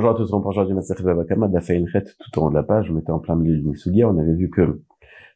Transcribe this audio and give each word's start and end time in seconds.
Bonjour 0.00 0.14
à 0.14 0.16
tous, 0.16 0.32
on 0.32 0.40
parle 0.40 0.66
du 0.66 0.72
Masech 0.72 1.02
Babakama, 1.02 1.46
d'Afaïn 1.46 1.86
Chet, 1.86 2.04
tout 2.18 2.38
en 2.38 2.46
haut 2.46 2.48
de 2.48 2.54
la 2.54 2.62
page, 2.62 2.90
on 2.90 2.98
était 2.98 3.10
en 3.10 3.18
plein 3.18 3.36
milieu 3.36 3.58
du 3.58 3.68
Misugia, 3.68 4.08
on 4.08 4.16
avait 4.16 4.32
vu 4.32 4.48
que 4.48 4.80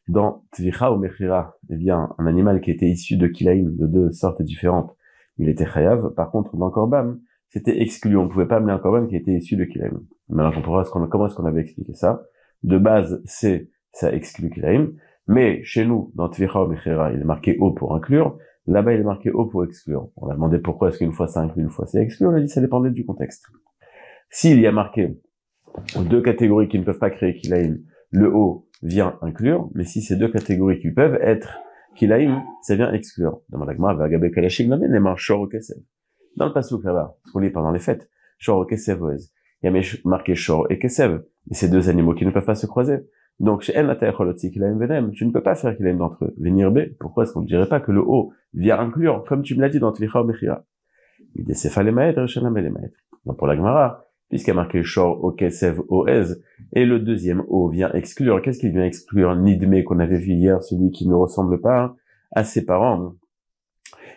dans 0.07 0.43
Tvicha 0.53 0.91
ou 0.91 0.97
Mechira, 0.97 1.55
eh 1.69 1.75
bien, 1.75 2.09
un 2.17 2.25
animal 2.25 2.61
qui 2.61 2.71
était 2.71 2.87
issu 2.87 3.15
de 3.15 3.27
Kilaïm, 3.27 3.75
de 3.75 3.85
deux 3.85 4.11
sortes 4.11 4.41
différentes, 4.41 4.95
il 5.37 5.49
était 5.49 5.67
Chayav. 5.67 6.15
Par 6.15 6.31
contre, 6.31 6.57
dans 6.57 6.71
Korban, 6.71 7.17
c'était 7.49 7.79
exclu. 7.79 8.17
On 8.17 8.23
ne 8.23 8.27
pouvait 8.27 8.47
pas 8.47 8.55
amener 8.55 8.71
un 8.71 8.79
Korban 8.79 9.05
qui 9.05 9.15
était 9.15 9.33
issu 9.33 9.55
de 9.55 9.65
Kilaïm. 9.65 9.99
Maintenant, 10.29 10.57
on 10.57 10.63
pourra 10.63 10.83
comment 11.11 11.27
est-ce 11.27 11.35
qu'on 11.35 11.45
avait 11.45 11.61
expliqué 11.61 11.93
ça. 11.93 12.23
De 12.63 12.79
base, 12.79 13.21
c'est, 13.23 13.69
ça 13.91 14.11
exclut 14.13 14.49
Kilaïm. 14.49 14.93
Mais 15.27 15.63
chez 15.63 15.85
nous, 15.85 16.11
dans 16.15 16.27
Tvicha 16.27 16.63
ou 16.63 16.67
Mechira, 16.69 17.11
il 17.11 17.21
est 17.21 17.23
marqué 17.23 17.55
O 17.59 17.71
pour 17.73 17.93
inclure. 17.93 18.39
Là-bas, 18.65 18.93
il 18.93 19.01
est 19.01 19.03
marqué 19.03 19.29
O 19.29 19.45
pour 19.45 19.63
exclure. 19.63 20.09
On 20.17 20.27
a 20.27 20.33
demandé 20.33 20.57
pourquoi 20.57 20.89
est-ce 20.89 20.97
qu'une 20.97 21.11
fois 21.11 21.27
ça 21.27 21.41
inclut, 21.41 21.61
une 21.61 21.69
fois 21.69 21.85
c'est 21.85 22.01
exclu. 22.01 22.25
On 22.25 22.33
a 22.33 22.39
dit 22.39 22.49
ça 22.49 22.61
dépendait 22.61 22.89
du 22.89 23.05
contexte. 23.05 23.45
S'il 24.37 24.59
y 24.59 24.67
a 24.67 24.71
marqué 24.73 25.17
deux 25.95 26.21
catégories 26.21 26.67
qui 26.67 26.77
ne 26.77 26.83
peuvent 26.83 26.99
pas 26.99 27.09
créer 27.09 27.37
Kilaïm, 27.37 27.79
le 28.11 28.27
O 28.35 28.67
vient 28.83 29.17
inclure, 29.21 29.69
mais 29.73 29.85
si 29.85 30.01
ces 30.01 30.17
deux 30.17 30.27
catégories 30.27 30.81
qui 30.81 30.91
peuvent 30.91 31.17
être 31.21 31.61
Kilaïm, 31.95 32.43
ça 32.61 32.75
vient 32.75 32.91
exclure. 32.91 33.39
Dans 33.47 33.63
le 36.45 36.51
passouk 36.51 36.83
là-bas, 36.83 37.15
qu'on 37.31 37.39
lit 37.39 37.49
pendant 37.49 37.71
les 37.71 37.79
fêtes, 37.79 38.09
Shor 38.37 38.67
Kesev 38.67 38.99
Il 39.63 39.73
y 39.73 39.77
a 39.77 39.81
marqué 40.03 40.35
Shor 40.35 40.69
et 40.69 40.79
Kesev, 40.79 41.21
et 41.49 41.53
ces 41.53 41.69
deux 41.69 41.87
animaux 41.87 42.13
qui 42.13 42.25
ne 42.25 42.31
peuvent 42.31 42.43
pas 42.43 42.55
se 42.55 42.65
croiser. 42.65 42.97
Donc, 43.39 43.61
chez 43.61 43.73
El 43.73 43.87
Venem, 43.87 45.11
tu 45.11 45.25
ne 45.25 45.31
peux 45.31 45.43
pas 45.43 45.55
faire 45.55 45.77
Kilaïm 45.77 45.99
d'entre 45.99 46.25
eux. 46.25 46.35
Venir 46.37 46.71
B, 46.71 46.79
pourquoi 46.99 47.23
est-ce 47.23 47.31
qu'on 47.31 47.43
ne 47.43 47.47
dirait 47.47 47.69
pas 47.69 47.79
que 47.79 47.93
le 47.93 48.01
O 48.01 48.33
vient 48.53 48.81
inclure, 48.81 49.23
comme 49.23 49.43
tu 49.43 49.55
me 49.55 49.61
l'as 49.61 49.69
dit 49.69 49.79
dans 49.79 49.93
Tvicha 49.93 50.21
ou 50.21 50.25
Mechira? 50.25 50.65
Donc, 53.25 53.37
pour 53.37 53.47
la 53.47 53.55
Gemara, 53.55 54.05
puisqu'il 54.29 54.49
y 54.49 54.51
a 54.51 54.55
marqué 54.55 54.83
Shor, 54.83 55.23
Okesev, 55.23 55.81
Oez, 55.89 56.35
et 56.73 56.85
le 56.85 56.99
deuxième 56.99 57.43
O 57.47 57.69
vient 57.69 57.91
exclure. 57.93 58.41
Qu'est-ce 58.41 58.59
qu'il 58.59 58.71
vient 58.71 58.85
exclure? 58.85 59.35
Nidme 59.35 59.83
qu'on 59.83 59.99
avait 59.99 60.17
vu 60.17 60.33
hier, 60.33 60.63
celui 60.63 60.91
qui 60.91 61.07
ne 61.07 61.13
ressemble 61.13 61.61
pas 61.61 61.95
à 62.31 62.43
ses 62.43 62.65
parents. 62.65 63.13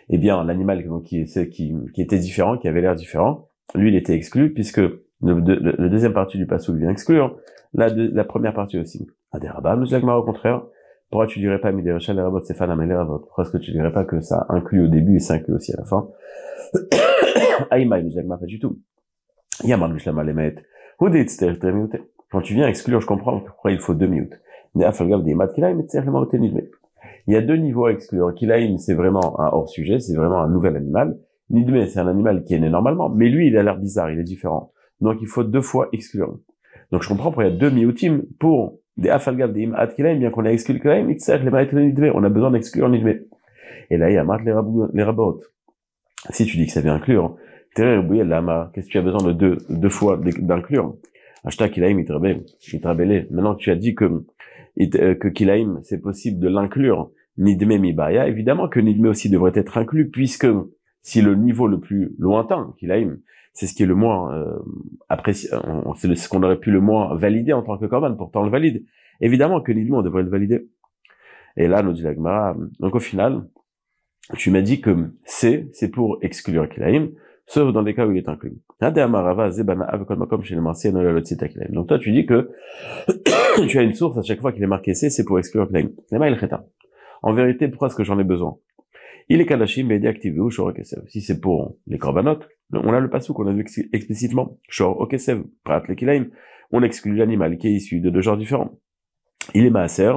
Eh 0.09 0.17
bien, 0.17 0.43
l'animal 0.43 0.83
qui, 1.03 1.25
qui, 1.25 1.75
qui, 1.93 2.01
était 2.01 2.17
différent, 2.17 2.57
qui 2.57 2.67
avait 2.67 2.81
l'air 2.81 2.95
différent, 2.95 3.49
lui, 3.75 3.89
il 3.89 3.95
était 3.95 4.15
exclu, 4.15 4.53
puisque 4.53 4.81
le, 5.21 5.89
deuxième 5.89 6.13
partie 6.13 6.37
du 6.37 6.47
passou 6.47 6.75
vient 6.75 6.89
exclure, 6.89 7.37
la, 7.73 7.89
la 7.89 8.23
première 8.23 8.53
partie 8.53 8.79
aussi. 8.79 9.07
Aderaba, 9.31 9.75
nous 9.75 9.93
au 9.93 10.23
contraire, 10.23 10.63
pourquoi 11.09 11.27
tu 11.27 11.39
dirais 11.39 11.59
pas 11.59 11.71
Miderachal 11.71 12.15
Lerabot 12.15 12.41
Sefana 12.41 12.75
Melerabot 12.75 13.19
Pourquoi 13.19 13.43
est-ce 13.43 13.51
que 13.51 13.57
tu 13.57 13.71
dirais 13.71 13.91
pas 13.91 14.05
que 14.05 14.21
ça 14.21 14.45
inclut 14.49 14.83
au 14.83 14.87
début 14.87 15.15
et 15.15 15.19
ça 15.19 15.35
inclut 15.35 15.55
aussi 15.55 15.73
à 15.73 15.77
la 15.77 15.85
fin 15.85 16.07
Aïma, 17.71 18.01
nous 18.01 18.11
pas 18.11 18.45
du 18.45 18.59
tout. 18.59 18.79
Quand 22.31 22.41
tu 22.41 22.53
viens 22.53 22.67
exclure, 22.67 23.01
je 23.01 23.07
comprends 23.07 23.39
pourquoi 23.39 23.71
il 23.71 23.79
faut 23.79 23.93
deux 23.93 24.07
minutes. 24.07 24.39
Il 24.75 24.81
y 27.27 27.35
a 27.35 27.41
deux 27.41 27.55
niveaux 27.55 27.85
à 27.85 27.91
exclure. 27.91 28.33
Kilaim, 28.35 28.77
c'est 28.77 28.93
vraiment 28.93 29.39
un 29.39 29.47
hors-sujet, 29.47 29.99
c'est 29.99 30.15
vraiment 30.15 30.41
un 30.41 30.49
nouvel 30.49 30.75
animal. 30.75 31.17
Nidme, 31.49 31.87
c'est 31.87 31.99
un 31.99 32.07
animal 32.07 32.43
qui 32.43 32.53
est 32.53 32.59
né 32.59 32.69
normalement, 32.69 33.09
mais 33.09 33.29
lui, 33.29 33.47
il 33.47 33.57
a 33.57 33.63
l'air 33.63 33.77
bizarre, 33.77 34.11
il 34.11 34.19
est 34.19 34.23
différent. 34.23 34.71
Donc, 35.01 35.17
il 35.21 35.27
faut 35.27 35.43
deux 35.43 35.61
fois 35.61 35.89
exclure. 35.91 36.37
Donc, 36.91 37.01
je 37.01 37.09
comprends 37.09 37.29
pourquoi 37.29 37.45
il 37.45 37.53
y 37.53 37.55
a 37.55 37.57
deux 37.57 37.71
miutim 37.71 38.21
pour 38.39 38.77
des 38.97 39.09
afalgav, 39.09 39.51
des 39.53 39.61
imat 39.61 39.87
bien 39.97 40.29
qu'on 40.29 40.45
a 40.45 40.51
exclu 40.51 40.79
kilaim, 40.79 41.07
on 42.13 42.23
a 42.23 42.29
besoin 42.29 42.51
d'exclure 42.51 42.89
nidme. 42.89 43.13
Et 43.89 43.97
là, 43.97 44.11
il 44.11 44.13
y 44.13 44.17
a 44.17 44.23
mat 44.23 44.39
les 44.43 45.03
rabot. 45.03 45.41
Si 46.29 46.45
tu 46.45 46.57
dis 46.57 46.67
que 46.67 46.71
ça 46.71 46.81
vient 46.81 46.95
inclure, 46.95 47.37
Qu'est-ce 47.75 48.87
que 48.87 48.91
tu 48.91 48.97
as 48.97 49.01
besoin 49.01 49.23
de 49.23 49.33
deux, 49.33 49.57
deux 49.69 49.89
fois 49.89 50.17
d'inclure? 50.17 50.95
Hashtag 51.43 51.71
Kilaim 51.71 51.97
Itrabele. 51.99 53.27
Maintenant 53.31 53.55
que 53.55 53.61
tu 53.61 53.71
as 53.71 53.75
dit 53.75 53.95
que, 53.95 54.05
euh, 54.05 55.15
que 55.15 55.27
Kilaim, 55.27 55.79
c'est 55.83 56.01
possible 56.01 56.39
de 56.39 56.49
l'inclure, 56.49 57.11
Nidme 57.37 57.77
Mibaya, 57.77 58.27
évidemment 58.27 58.67
que 58.67 58.79
Nidme 58.79 59.07
aussi 59.07 59.29
devrait 59.29 59.53
être 59.55 59.77
inclus, 59.77 60.09
puisque 60.09 60.47
si 61.01 61.21
le 61.21 61.35
niveau 61.35 61.67
le 61.67 61.79
plus 61.79 62.13
lointain, 62.19 62.73
Kilaim, 62.77 63.17
c'est 63.53 63.67
ce 63.67 63.73
qui 63.73 63.83
est 63.83 63.87
le 63.87 63.95
moins 63.95 64.33
euh, 64.33 64.59
apprécié, 65.07 65.49
c'est 65.95 66.15
ce 66.15 66.29
qu'on 66.29 66.43
aurait 66.43 66.59
pu 66.59 66.71
le 66.71 66.81
moins 66.81 67.15
valider 67.15 67.53
en 67.53 67.61
tant 67.61 67.77
que 67.77 67.85
Korban, 67.85 68.15
pourtant 68.15 68.43
le 68.43 68.49
valide. 68.49 68.85
Évidemment 69.21 69.61
que 69.61 69.71
Nidme, 69.71 69.95
on 69.95 70.01
devrait 70.01 70.23
le 70.23 70.29
valider. 70.29 70.67
Et 71.55 71.67
là, 71.67 71.81
nous 71.81 71.93
dit 71.93 72.03
donc 72.79 72.95
au 72.95 72.99
final, 72.99 73.45
tu 74.37 74.51
m'as 74.51 74.61
dit 74.61 74.81
que 74.81 75.11
c'est, 75.23 75.69
c'est 75.73 75.89
pour 75.89 76.19
exclure 76.21 76.69
Kilaim, 76.69 77.09
sauf 77.49 77.73
dans 77.73 77.81
les 77.81 77.95
cas 77.95 78.05
où 78.05 78.11
il 78.11 78.19
est 78.19 78.29
inclus. 78.29 78.57
Donc 81.71 81.87
toi, 81.87 81.99
tu 81.99 82.11
dis 82.11 82.25
que 82.25 82.51
tu 83.67 83.79
as 83.79 83.81
une 83.81 83.93
source 83.93 84.17
à 84.17 84.21
chaque 84.21 84.39
fois 84.39 84.51
qu'il 84.53 84.63
est 84.63 84.67
marqué 84.67 84.93
C, 84.93 85.09
c'est 85.09 85.25
pour 85.25 85.39
exclure 85.39 85.67
Klaim. 85.67 85.89
En 87.21 87.33
vérité, 87.33 87.67
pourquoi 87.67 87.87
est-ce 87.87 87.95
que 87.95 88.03
j'en 88.03 88.19
ai 88.19 88.23
besoin? 88.23 88.57
Il 89.29 89.41
est 89.41 89.45
Kadashim, 89.45 89.87
mais 89.87 90.05
activé 90.07 90.39
ou 90.39 90.49
Shor 90.49 90.73
Si 91.07 91.21
c'est 91.21 91.41
pour 91.41 91.75
les 91.87 91.97
korbanot, 91.97 92.39
on 92.71 92.93
a 92.93 92.99
le 92.99 93.09
passou 93.09 93.33
qu'on 93.33 93.47
a 93.47 93.53
vu 93.53 93.65
explicitement. 93.93 94.57
Shor 94.69 95.07
Prat 95.63 95.83
on 96.71 96.83
exclut 96.83 97.15
l'animal 97.15 97.57
qui 97.57 97.67
est 97.67 97.71
issu 97.71 97.99
de 97.99 98.11
deux 98.11 98.21
genres 98.21 98.37
différents. 98.37 98.79
Il 99.55 99.65
est 99.65 99.71
Maaser, 99.71 100.11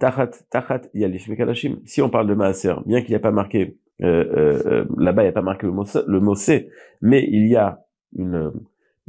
Tachat, 0.00 0.30
Tachat, 0.50 0.82
Yalif 0.94 1.28
Mekadashim. 1.28 1.80
Si 1.84 2.00
on 2.00 2.08
parle 2.08 2.26
de 2.26 2.32
Maaser, 2.32 2.74
bien 2.86 3.02
qu'il 3.02 3.10
n'y 3.10 3.16
a 3.16 3.20
pas 3.20 3.32
marqué 3.32 3.76
là-bas, 4.00 5.22
il 5.22 5.26
n'y 5.26 5.28
a 5.28 5.32
pas 5.32 5.42
marqué 5.42 5.66
le 5.66 5.72
mot, 6.20 6.34
mais 7.02 7.26
il 7.30 7.46
y 7.46 7.56
a 7.56 7.80
une, 8.16 8.52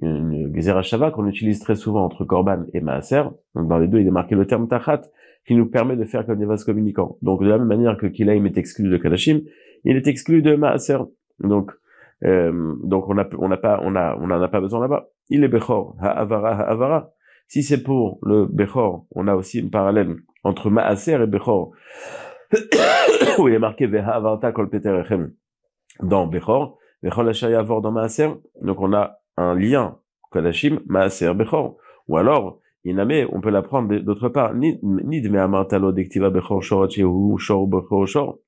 une 0.01 0.83
Shava 0.83 1.11
qu'on 1.11 1.27
utilise 1.27 1.59
très 1.59 1.75
souvent 1.75 2.03
entre 2.03 2.25
Korban 2.25 2.65
et 2.73 2.81
Maaser. 2.81 3.23
Donc, 3.55 3.67
dans 3.67 3.77
les 3.77 3.87
deux, 3.87 3.99
il 3.99 4.07
est 4.07 4.11
marqué 4.11 4.35
le 4.35 4.45
terme 4.45 4.67
Tachat, 4.67 5.01
qui 5.47 5.55
nous 5.55 5.65
permet 5.65 5.95
de 5.95 6.03
faire 6.05 6.25
comme 6.25 6.37
des 6.37 6.45
vases 6.45 6.63
communicants. 6.63 7.17
Donc, 7.21 7.41
de 7.41 7.49
la 7.49 7.57
même 7.57 7.67
manière 7.67 7.97
que 7.97 8.07
Kilaim 8.07 8.45
est 8.45 8.57
exclu 8.57 8.89
de 8.89 8.97
Kadashim, 8.97 9.41
il 9.83 9.95
est 9.95 10.07
exclu 10.07 10.41
de 10.41 10.55
Maaser. 10.55 10.97
Donc, 11.39 11.71
euh, 12.23 12.75
donc 12.83 13.09
on 13.09 13.17
a, 13.17 13.23
n'a 13.23 13.57
pas, 13.57 13.79
on 13.83 13.95
a, 13.95 14.15
on 14.19 14.29
a 14.29 14.47
pas 14.47 14.61
besoin 14.61 14.79
là-bas. 14.81 15.09
Il 15.29 15.43
est 15.43 15.47
Bechor, 15.47 15.95
Ha'avara, 15.99 16.61
Ha'avara. 16.61 17.13
Si 17.47 17.63
c'est 17.63 17.81
pour 17.81 18.19
le 18.23 18.45
Bechor, 18.45 19.07
on 19.11 19.27
a 19.27 19.35
aussi 19.35 19.59
une 19.59 19.71
parallèle 19.71 20.15
entre 20.43 20.69
Maaser 20.69 21.21
et 21.23 21.27
Bechor. 21.27 21.71
où 23.39 23.47
il 23.47 23.53
est 23.53 23.59
marqué 23.59 23.87
Veha 23.87 24.15
Avarta 24.15 24.51
Kol 24.51 24.69
Peter 24.69 24.89
Echem 24.89 25.33
dans 26.01 26.27
Bechor, 26.27 26.77
Bechor 27.03 27.23
la 27.23 27.63
Vor 27.63 27.81
dans 27.81 27.91
Maaser, 27.91 28.29
donc 28.61 28.79
on 28.79 28.93
a 28.93 29.19
un 29.37 29.55
lien, 29.55 29.97
Kodashim, 30.29 30.79
Maaser, 30.87 31.33
Bechor. 31.33 31.77
Ou 32.07 32.17
alors, 32.17 32.59
Iname, 32.83 33.27
on 33.31 33.41
peut 33.41 33.49
l'apprendre 33.49 33.95
d'autre 33.99 34.29
part, 34.29 34.53
Nid 34.53 34.79
me 34.81 35.39
amartalo 35.39 35.91
dektiva 35.91 36.29
Bechor 36.29 36.63
Shor 36.63 36.89
Chehu 36.89 37.37
Shor 37.37 37.67
Bechor 37.67 38.07
Shor. 38.07 38.39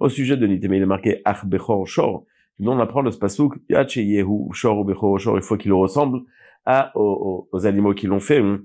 Au 0.00 0.08
sujet 0.08 0.36
de 0.36 0.46
Nidme, 0.46 0.74
il 0.74 0.82
est 0.82 0.86
marqué 0.86 1.22
Ach 1.24 1.44
Bechor 1.46 1.86
Shor. 1.86 2.24
Donc 2.58 2.74
on 2.74 2.80
apprend 2.80 3.02
le 3.02 3.10
spasuk, 3.10 3.54
Yache 3.68 3.96
Yehu 3.96 4.48
Shor 4.52 4.84
Bechor 4.84 5.18
Shor, 5.18 5.36
il 5.36 5.42
faut 5.42 5.56
qu'il 5.56 5.72
ressemble 5.72 6.20
à, 6.64 6.90
aux, 6.96 7.48
aux, 7.52 7.66
animaux 7.66 7.94
qui 7.94 8.06
l'ont 8.06 8.20
fait. 8.20 8.40
Hein 8.40 8.60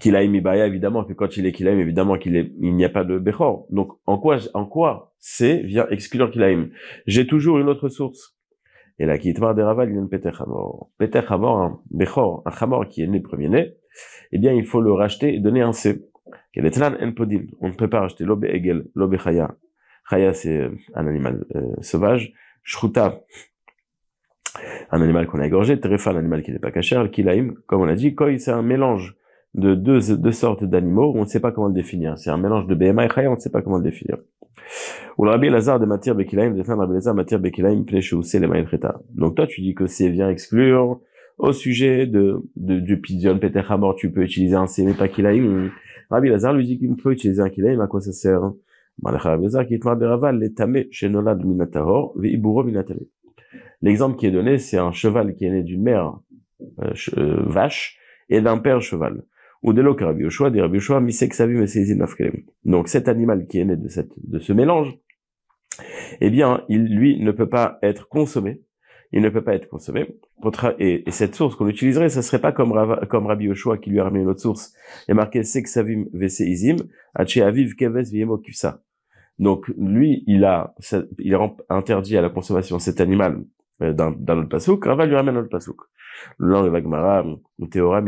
qu'il 0.00 0.16
a 0.16 0.26
Baya, 0.40 0.66
évidemment 0.66 1.04
que 1.04 1.12
quand 1.12 1.36
il 1.36 1.46
est 1.46 1.52
Kilaim, 1.52 1.78
évidemment 1.78 2.18
qu'il 2.18 2.36
est, 2.36 2.52
il 2.60 2.74
n'y 2.74 2.84
a 2.84 2.88
pas 2.88 3.04
de 3.04 3.18
Bechor. 3.18 3.66
Donc, 3.70 3.92
en 4.06 4.18
quoi, 4.18 4.38
en 4.54 4.66
quoi 4.66 5.14
c'est 5.18 5.58
vient 5.58 5.86
exclure 5.90 6.30
Kilaim? 6.30 6.68
J'ai 7.06 7.26
toujours 7.26 7.58
une 7.58 7.68
autre 7.68 7.88
source. 7.88 8.36
Et 8.98 9.06
là, 9.06 9.18
qui 9.18 9.32
de 9.32 9.40
Raval, 9.40 9.88
il 9.88 9.94
y 9.94 9.98
a 9.98 10.00
une 10.00 10.08
Peter 10.08 10.30
Hamor. 10.38 10.90
Peter 10.98 11.22
Hamor, 11.28 11.58
un 11.60 11.80
Bechor, 11.90 12.42
un 12.46 12.50
Hamor 12.50 12.88
qui 12.88 13.02
est 13.02 13.06
né 13.06 13.20
premier-né, 13.20 13.74
eh 14.32 14.38
bien, 14.38 14.52
il 14.52 14.64
faut 14.64 14.80
le 14.80 14.92
racheter 14.92 15.34
et 15.34 15.40
donner 15.40 15.62
un 15.62 15.72
C. 15.72 16.08
On 16.56 16.62
ne 16.62 17.74
peut 17.74 17.88
pas 17.88 18.00
racheter 18.00 18.24
l'obé 18.24 18.54
egel, 18.54 18.84
l'obé 18.94 19.18
chaya. 19.18 19.56
Chaya, 20.08 20.34
c'est 20.34 20.58
euh, 20.58 20.70
un 20.94 21.06
animal 21.06 21.44
euh, 21.56 21.74
sauvage. 21.80 22.32
Shruta, 22.62 23.22
un 24.90 25.02
animal 25.02 25.26
qu'on 25.26 25.40
a 25.40 25.46
égorgé. 25.46 25.80
Terefa, 25.80 26.10
un 26.10 26.16
animal 26.16 26.42
qui 26.42 26.52
n'est 26.52 26.58
pas 26.58 26.70
caché. 26.70 27.02
Kilaim, 27.10 27.54
comme 27.66 27.80
on 27.80 27.88
a 27.88 27.94
dit, 27.94 28.14
Koi, 28.14 28.38
c'est 28.38 28.52
un 28.52 28.62
mélange 28.62 29.16
de 29.54 29.74
deux, 29.74 30.16
deux 30.16 30.32
sortes 30.32 30.64
d'animaux, 30.64 31.12
on 31.14 31.20
ne 31.20 31.26
sait 31.26 31.40
pas 31.40 31.52
comment 31.52 31.68
le 31.68 31.74
définir. 31.74 32.18
C'est 32.18 32.30
un 32.30 32.38
mélange 32.38 32.66
de 32.66 32.74
BMA 32.74 33.04
et 33.04 33.28
on 33.28 33.34
ne 33.34 33.38
sait 33.38 33.50
pas 33.50 33.62
comment 33.62 33.78
le 33.78 33.84
définir. 33.84 34.16
Ou 35.18 35.24
Rabbi 35.24 35.48
de 35.48 35.84
matière 35.84 36.14
Bekilaim, 36.14 36.54
Rabbi 36.66 37.08
matière 37.14 37.40
Bekilaim, 37.40 37.84
les 37.90 38.80
Donc 39.14 39.34
toi, 39.36 39.46
tu 39.46 39.60
dis 39.60 39.74
que 39.74 39.86
c'est 39.86 40.08
vient 40.08 40.30
exclure 40.30 41.00
au 41.38 41.52
sujet 41.52 42.06
de, 42.06 42.42
de 42.56 42.78
du 42.78 43.00
pidion 43.00 43.38
Peter 43.38 43.62
Hamor, 43.68 43.96
tu 43.96 44.10
peux 44.10 44.22
utiliser 44.22 44.54
un 44.54 44.66
C, 44.66 44.84
mais 44.84 44.94
pas 44.94 45.08
Kilaim. 45.08 45.70
Rabbi 46.10 46.28
Lazar 46.28 46.54
lui 46.54 46.66
dit 46.66 46.78
qu'il 46.78 46.94
peut 46.94 47.12
utiliser 47.12 47.42
un 47.42 47.50
Kilaim, 47.50 47.80
à 47.80 47.86
quoi 47.86 48.00
ça 48.00 48.12
sert? 48.12 48.52
L'exemple 53.82 54.16
qui 54.16 54.26
est 54.26 54.30
donné, 54.30 54.58
c'est 54.58 54.78
un 54.78 54.92
cheval 54.92 55.34
qui 55.34 55.44
est 55.44 55.50
né 55.50 55.62
d'une 55.62 55.82
mère 55.82 56.18
euh, 56.82 56.92
euh, 57.16 57.42
vache 57.46 57.98
et 58.28 58.40
d'un 58.40 58.58
père 58.58 58.80
cheval 58.80 59.24
ou 59.62 59.72
de 59.72 59.80
l'eau 59.80 59.96
Rabbi 59.98 60.24
dit 60.24 60.60
Rabbi 60.60 60.74
Yoshua, 60.74 61.00
Donc 62.64 62.88
cet 62.88 63.08
animal 63.08 63.46
qui 63.46 63.60
est 63.60 63.64
né 63.64 63.76
de, 63.76 64.38
ce 64.38 64.52
mélange, 64.52 64.98
eh 66.20 66.30
bien, 66.30 66.64
il, 66.68 66.84
lui, 66.84 67.20
ne 67.20 67.30
peut 67.30 67.48
pas 67.48 67.78
être 67.82 68.08
consommé, 68.08 68.62
il 69.12 69.22
ne 69.22 69.28
peut 69.28 69.42
pas 69.42 69.54
être 69.54 69.68
consommé. 69.68 70.16
Et, 70.78 71.04
cette 71.10 71.34
source 71.34 71.54
qu'on 71.54 71.68
utiliserait, 71.68 72.08
ça 72.08 72.22
serait 72.22 72.40
pas 72.40 72.52
comme, 72.52 72.72
comme 73.08 73.26
Rabbi 73.26 73.44
Yoshua 73.44 73.78
qui 73.78 73.90
lui 73.90 74.00
a 74.00 74.04
remis 74.04 74.20
une 74.20 74.28
autre 74.28 74.40
source. 74.40 74.74
Il 75.06 75.10
y 75.10 75.12
a 75.12 75.14
marqué 75.14 75.44
Seksavim 75.44 76.06
Veseizim, 76.12 76.76
Aviv 77.14 77.74
Keves 77.76 78.10
Kifsa. 78.44 78.82
Donc 79.38 79.68
lui, 79.78 80.24
il 80.26 80.44
a, 80.44 80.74
il 81.18 81.38
interdit 81.68 82.16
à 82.16 82.22
la 82.22 82.30
consommation 82.30 82.78
cet 82.78 83.00
animal 83.00 83.42
euh, 83.82 83.92
dans 83.92 84.12
notre 84.12 84.48
pasouk, 84.48 84.84
Rava 84.84 85.06
lui 85.06 85.14
ramène 85.14 85.34
notre 85.34 85.48
pasouk. 85.48 85.80
Le 86.38 86.48
lang 86.48 86.64
de 86.64 86.70
Vagmara, 86.70 87.24
Théora, 87.70 88.02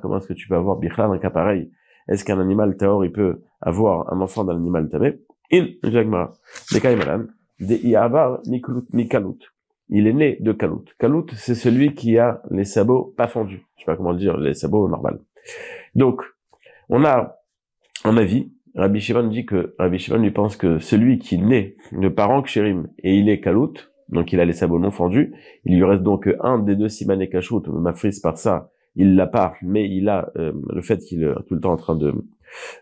comment 0.00 0.18
est-ce 0.18 0.28
que 0.28 0.32
tu 0.32 0.48
peux 0.48 0.56
avoir 0.56 0.76
Bichla 0.76 1.04
un 1.06 1.18
cas 1.18 1.30
pareil? 1.30 1.70
Est-ce 2.08 2.24
qu'un 2.24 2.40
animal 2.40 2.76
Théor, 2.76 3.04
il 3.04 3.12
peut 3.12 3.42
avoir 3.60 4.12
un 4.12 4.20
enfant 4.20 4.44
d'un 4.44 4.56
animal 4.56 4.88
Tamé? 4.88 5.18
Il, 5.50 5.78
Vagmara, 5.82 6.32
Dekaimalan, 6.72 7.26
de 7.60 7.74
Iabar, 7.74 8.40
Mikalut. 8.92 9.38
Il 9.88 10.08
est 10.08 10.12
né 10.12 10.36
de 10.40 10.52
Kalout. 10.52 10.84
Kalout, 10.98 11.26
c'est 11.36 11.54
celui 11.54 11.94
qui 11.94 12.18
a 12.18 12.42
les 12.50 12.64
sabots 12.64 13.14
pas 13.16 13.28
fendus. 13.28 13.64
Je 13.76 13.82
sais 13.82 13.86
pas 13.86 13.96
comment 13.96 14.14
dire, 14.14 14.36
les 14.36 14.54
sabots 14.54 14.88
normaux. 14.88 15.20
Donc, 15.94 16.22
on 16.88 17.04
a 17.04 17.36
un 18.04 18.16
avis. 18.16 18.52
Rabbi 18.74 19.00
Shimon 19.00 19.28
dit 19.28 19.46
que 19.46 19.74
Rabbi 19.78 19.98
Shimon 19.98 20.18
lui 20.18 20.32
pense 20.32 20.56
que 20.56 20.80
celui 20.80 21.18
qui 21.18 21.38
naît 21.38 21.76
de 21.92 22.08
parents 22.08 22.42
kshérim 22.42 22.88
et 22.98 23.16
il 23.16 23.28
est 23.28 23.40
Kalout, 23.40 23.74
donc 24.08 24.32
il 24.32 24.40
a 24.40 24.44
les 24.44 24.52
sabots 24.52 24.78
non 24.78 24.90
fendus, 24.90 25.34
il 25.64 25.76
lui 25.76 25.84
reste 25.84 26.02
donc 26.02 26.28
un 26.40 26.58
des 26.58 26.76
deux 26.76 26.88
siman 26.88 27.20
et 27.20 27.28
kashrut, 27.28 27.64
frise 27.94 28.20
par 28.20 28.38
ça, 28.38 28.70
il 28.94 29.14
l'a 29.14 29.26
pas, 29.26 29.54
mais 29.62 29.88
il 29.88 30.08
a 30.08 30.30
euh, 30.36 30.52
le 30.70 30.82
fait 30.82 30.98
qu'il 30.98 31.24
est 31.24 31.34
tout 31.46 31.54
le 31.54 31.60
temps 31.60 31.72
en 31.72 31.76
train 31.76 31.96
de 31.96 32.14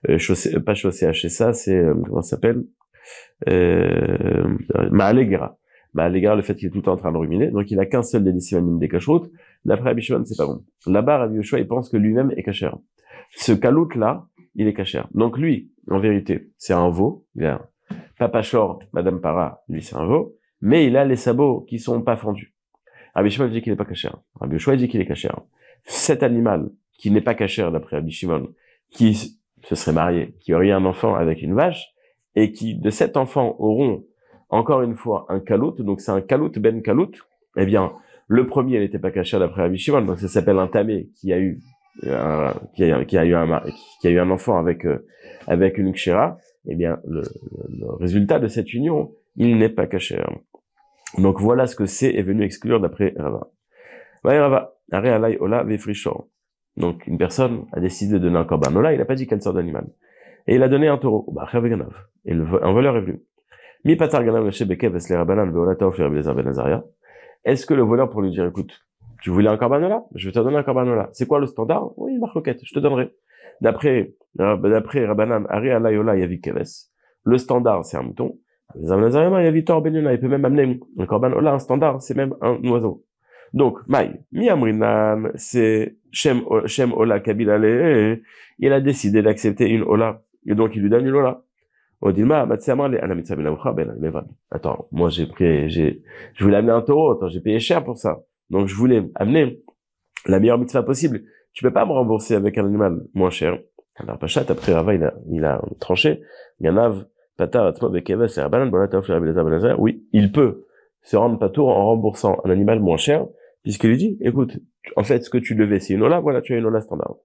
euh, 0.08 0.18
chausser, 0.18 0.58
pas 0.60 0.74
chausser 0.74 1.06
hacher 1.06 1.28
ça, 1.28 1.52
c'est 1.52 1.76
euh, 1.76 1.94
comment 1.94 2.22
ça 2.22 2.36
s'appelle? 2.36 2.64
Euh, 3.48 4.56
Maalegera 4.90 5.58
bah, 5.94 6.08
l'égard 6.08 6.34
le 6.34 6.42
fait 6.42 6.54
qu'il 6.54 6.68
est 6.68 6.70
tout 6.70 6.78
le 6.78 6.82
temps 6.82 6.92
en 6.92 6.96
train 6.96 7.12
de 7.12 7.16
ruminer, 7.16 7.50
donc 7.50 7.70
il 7.70 7.78
a 7.78 7.86
qu'un 7.86 8.02
seul 8.02 8.24
des 8.24 8.38
simanim 8.40 8.78
des 8.78 8.88
cacheroutes. 8.88 9.30
D'après 9.64 9.90
Rabbi 9.90 10.02
c'est 10.02 10.36
pas 10.36 10.46
bon. 10.46 10.62
Là-bas, 10.86 11.18
Rabbi 11.18 11.36
Yoshua, 11.36 11.60
il 11.60 11.68
pense 11.68 11.88
que 11.88 11.96
lui-même 11.96 12.32
est 12.36 12.42
cachère. 12.42 12.76
Ce 13.30 13.52
kalout 13.52 13.94
là, 13.94 14.26
il 14.56 14.66
est 14.66 14.74
cachère. 14.74 15.08
Donc 15.14 15.38
lui, 15.38 15.70
en 15.88 15.98
vérité, 16.00 16.50
c'est 16.58 16.74
un 16.74 16.88
veau. 16.90 17.26
Papa 18.18 18.42
Short, 18.42 18.82
Madame 18.92 19.20
Para, 19.20 19.62
lui 19.68 19.82
c'est 19.82 19.96
un 19.96 20.04
veau, 20.04 20.36
mais 20.64 20.86
il 20.86 20.96
a 20.96 21.04
les 21.04 21.16
sabots 21.16 21.60
qui 21.68 21.78
sont 21.78 22.00
pas 22.00 22.16
fendus. 22.16 22.54
Rabbi 23.14 23.30
Shimon 23.30 23.48
dit 23.48 23.60
qu'il 23.60 23.70
n'est 23.70 23.76
pas 23.76 23.84
cachère. 23.84 24.16
Rabbi 24.40 24.54
Yoshua 24.54 24.76
dit 24.76 24.88
qu'il 24.88 24.98
est 24.98 25.06
cachère. 25.06 25.38
Cet 25.84 26.22
animal 26.22 26.70
qui 26.98 27.10
n'est 27.10 27.20
pas 27.20 27.34
cachère 27.34 27.70
d'après 27.70 27.96
Rabbi 27.96 28.10
Shimon, 28.10 28.48
qui 28.90 29.38
se 29.62 29.74
serait 29.74 29.92
marié, 29.92 30.34
qui 30.40 30.54
aurait 30.54 30.68
eu 30.68 30.72
un 30.72 30.86
enfant 30.86 31.14
avec 31.14 31.42
une 31.42 31.54
vache, 31.54 31.92
et 32.34 32.50
qui 32.50 32.76
de 32.76 32.88
cet 32.88 33.18
enfant 33.18 33.56
auront 33.58 34.04
encore 34.48 34.80
une 34.80 34.96
fois 34.96 35.26
un 35.28 35.38
kalout, 35.38 35.76
donc 35.80 36.00
c'est 36.00 36.12
un 36.12 36.22
kalout 36.22 36.52
ben 36.58 36.80
kalout, 36.80 37.12
eh 37.58 37.66
bien, 37.66 37.92
le 38.26 38.46
premier 38.46 38.78
n'était 38.78 38.98
pas 38.98 39.10
caché 39.10 39.38
d'après 39.38 39.62
Rabbi 39.62 39.76
Shimon, 39.76 40.02
donc 40.02 40.18
ça 40.18 40.28
s'appelle 40.28 40.58
un 40.58 40.68
tamé 40.68 41.10
qui 41.20 41.34
a 41.34 41.38
eu 41.38 41.60
euh, 42.04 42.50
un 42.78 43.04
qui 43.04 43.18
a 43.18 43.24
eu 43.24 44.18
un 44.18 44.30
enfant 44.30 44.58
avec 44.58 44.86
euh, 44.86 45.06
avec 45.46 45.76
une 45.76 45.92
kshira, 45.92 46.38
eh 46.66 46.74
bien 46.74 47.00
le, 47.06 47.22
résultat 48.00 48.38
de 48.38 48.48
cette 48.48 48.72
union, 48.72 49.12
il 49.36 49.58
n'est 49.58 49.68
pas 49.68 49.86
caché. 49.86 50.18
Donc 51.18 51.40
voilà 51.40 51.66
ce 51.66 51.76
que 51.76 51.86
c'est 51.86 52.14
est 52.14 52.22
venu 52.22 52.42
exclure 52.42 52.80
d'après 52.80 53.14
Rava. 53.16 53.50
Rava, 54.24 54.74
Donc 56.76 57.06
une 57.06 57.18
personne 57.18 57.66
a 57.72 57.80
décidé 57.80 58.14
de 58.14 58.18
donner 58.18 58.38
un 58.38 58.44
korban 58.44 58.74
ola, 58.74 58.92
il 58.92 58.98
n'a 58.98 59.04
pas 59.04 59.14
dit 59.14 59.26
quelle 59.26 59.42
sorte 59.42 59.56
d'animal. 59.56 59.86
Et 60.46 60.56
il 60.56 60.62
a 60.62 60.68
donné 60.68 60.88
un 60.88 60.98
taureau, 60.98 61.26
bah, 61.32 61.48
et 61.52 62.32
un 62.32 62.72
voleur 62.72 62.96
est 62.96 63.00
venu. 63.00 63.22
Ben 63.84 63.98
Est-ce 67.44 67.66
que 67.66 67.74
le 67.74 67.82
voleur 67.82 68.10
pour 68.10 68.22
lui 68.22 68.30
dire, 68.30 68.46
écoute, 68.46 68.80
tu 69.20 69.30
voulais 69.30 69.48
un 69.48 69.56
corbanola 69.56 70.04
Je 70.14 70.28
vais 70.28 70.32
te 70.32 70.38
donner 70.38 70.56
un 70.56 70.62
corbanola. 70.62 71.10
C'est 71.12 71.26
quoi 71.26 71.38
le 71.38 71.46
standard? 71.46 71.92
Oui, 71.98 72.18
marloquette, 72.18 72.60
je 72.62 72.74
te 72.74 72.78
donnerai. 72.78 73.14
D'après, 73.60 74.14
euh, 74.40 74.56
d'après 74.56 75.06
Rabbanan, 75.06 75.46
Ari 75.48 75.70
Alayola 75.70 76.16
Yavi 76.16 76.40
Keves, 76.40 76.90
le 77.24 77.38
standard, 77.38 77.84
c'est 77.84 77.96
un 77.96 78.02
mouton. 78.02 78.38
Les 78.76 78.88
Yavitor 78.88 79.82
Benuna, 79.82 80.12
il 80.12 80.20
peut 80.20 80.28
même 80.28 80.44
amener 80.44 80.80
un 80.98 81.06
corbanola, 81.06 81.54
un 81.54 81.58
standard, 81.58 82.02
c'est 82.02 82.16
même 82.16 82.34
un 82.40 82.56
oiseau. 82.68 83.04
Donc, 83.52 83.78
Maï, 83.86 84.20
Miamrinan, 84.32 85.30
c'est 85.36 85.96
Shem, 86.10 86.42
Shem 86.66 86.92
Ola 86.92 87.20
Kabilale, 87.20 88.20
il 88.58 88.72
a 88.72 88.80
décidé 88.80 89.22
d'accepter 89.22 89.68
une 89.70 89.82
Ola. 89.82 90.22
Et 90.46 90.54
donc, 90.54 90.74
il 90.74 90.82
lui 90.82 90.90
donne 90.90 91.06
une 91.06 91.14
Ola. 91.14 91.42
Ben 92.02 92.28
attends, 94.50 94.88
moi 94.92 95.08
j'ai 95.08 95.26
pris, 95.26 95.70
j'ai, 95.70 96.02
je 96.34 96.44
voulais 96.44 96.58
amener 96.58 96.72
un 96.72 96.82
taureau, 96.82 97.12
attends, 97.12 97.28
j'ai 97.28 97.40
payé 97.40 97.58
cher 97.60 97.82
pour 97.82 97.96
ça. 97.96 98.20
Donc 98.50 98.66
je 98.66 98.74
voulais 98.74 99.08
amener 99.14 99.62
la 100.26 100.38
meilleure 100.38 100.58
mitzvah 100.58 100.82
possible. 100.82 101.22
Tu 101.54 101.62
peux 101.62 101.72
pas 101.72 101.86
me 101.86 101.92
rembourser 101.92 102.34
avec 102.34 102.58
un 102.58 102.66
animal 102.66 103.00
moins 103.14 103.30
cher. 103.30 103.58
Alors 103.96 104.18
Pachat, 104.18 104.44
après 104.50 104.74
Rava, 104.74 104.92
il 104.94 105.02
a, 105.02 105.14
il 105.30 105.44
a 105.46 105.62
tranché. 105.80 106.20
Oui, 109.78 110.06
il 110.12 110.32
peut 110.32 110.64
se 111.02 111.16
rendre 111.16 111.38
patour 111.38 111.68
en 111.68 111.86
remboursant 111.86 112.40
un 112.44 112.50
animal 112.50 112.80
moins 112.80 112.96
cher, 112.96 113.26
puisqu'il 113.62 113.90
lui 113.90 113.96
dit, 113.96 114.18
écoute, 114.20 114.58
en 114.96 115.02
fait, 115.02 115.22
ce 115.24 115.30
que 115.30 115.38
tu 115.38 115.54
devais, 115.54 115.80
c'est 115.80 115.94
une 115.94 116.02
ola, 116.02 116.20
voilà, 116.20 116.40
tu 116.40 116.54
as 116.54 116.58
une 116.58 116.66
ola 116.66 116.80
standard. 116.80 117.16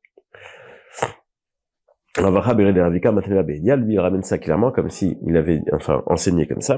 Ravacha 2.18 2.54
lui 2.54 4.00
ramène 4.00 4.24
ça 4.24 4.38
clairement 4.38 4.72
comme 4.72 4.90
si 4.90 5.18
il 5.26 5.38
avait 5.38 5.62
enfin 5.72 6.04
enseigné 6.08 6.48
comme 6.48 6.62
ça. 6.62 6.78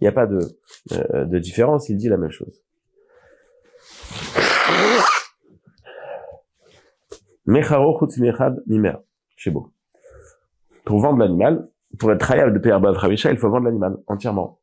Il 0.00 0.04
n'y 0.04 0.08
a 0.08 0.12
pas 0.12 0.28
euh, 0.30 1.24
de 1.24 1.38
différence, 1.38 1.88
il 1.88 1.96
dit 1.96 2.08
la 2.08 2.16
même 2.16 2.30
chose. 2.30 2.62
Pour 10.84 11.00
vendre 11.00 11.18
l'animal, 11.18 11.68
pour 11.98 12.12
être 12.12 12.20
traillable 12.20 12.52
de 12.52 12.58
Père 12.58 12.78
Bav 12.78 12.98
il 13.10 13.38
faut 13.38 13.48
vendre 13.48 13.64
l'animal 13.64 13.96
entièrement. 14.06 14.58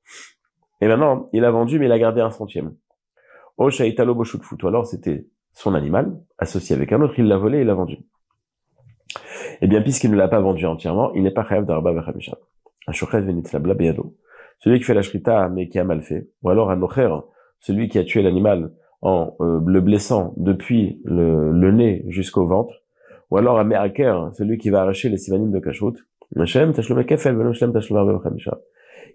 Et 0.81 0.87
maintenant, 0.87 1.27
il 1.33 1.43
a 1.45 1.49
vendu, 1.49 1.79
mais 1.79 1.87
il 1.87 1.91
a 1.91 1.97
gardé 1.97 2.21
un 2.21 2.29
centième. 2.29 2.75
Oh, 3.57 3.71
Shaitalo 3.71 4.13
Boshut 4.13 4.39
Ou 4.61 4.67
alors, 4.67 4.85
c'était 4.85 5.25
son 5.51 5.73
animal, 5.73 6.15
associé 6.37 6.75
avec 6.75 6.91
un 6.91 7.01
autre, 7.01 7.15
il 7.17 7.25
l'a 7.25 7.37
volé 7.37 7.59
et 7.59 7.63
l'a 7.63 7.73
vendu. 7.73 7.97
Eh 9.61 9.67
bien, 9.67 9.81
puisqu'il 9.81 10.11
ne 10.11 10.17
l'a 10.17 10.27
pas 10.27 10.39
vendu 10.39 10.67
entièrement, 10.67 11.11
il 11.13 11.23
n'est 11.23 11.31
pas 11.31 11.41
rêve 11.41 11.65
d'Arba 11.65 11.91
Vachamisha. 11.91 12.37
Un 12.87 12.91
shochet 12.91 13.21
venitzlabla 13.21 13.73
beyado. 13.73 14.15
Celui 14.59 14.77
qui 14.77 14.85
fait 14.85 14.93
la 14.93 15.01
shrita, 15.01 15.49
mais 15.49 15.69
qui 15.69 15.79
a 15.79 15.83
mal 15.83 16.03
fait. 16.03 16.29
Ou 16.43 16.49
alors 16.49 16.69
un 16.69 16.79
ocher, 16.83 17.09
celui 17.61 17.89
qui 17.89 17.97
a 17.97 18.03
tué 18.03 18.21
l'animal 18.21 18.71
en 19.01 19.35
euh, 19.39 19.59
le 19.65 19.81
blessant 19.81 20.33
depuis 20.37 21.01
le, 21.05 21.71
nez 21.71 22.05
jusqu'au 22.07 22.45
ventre. 22.45 22.73
Ou 23.31 23.37
alors 23.37 23.59
un 23.59 23.63
me'aker, 23.63 24.31
celui 24.33 24.57
qui 24.57 24.69
va 24.69 24.81
arracher 24.81 25.09
les 25.09 25.17
simanim 25.17 25.51
de 25.51 25.59
kashrut. 25.59 25.95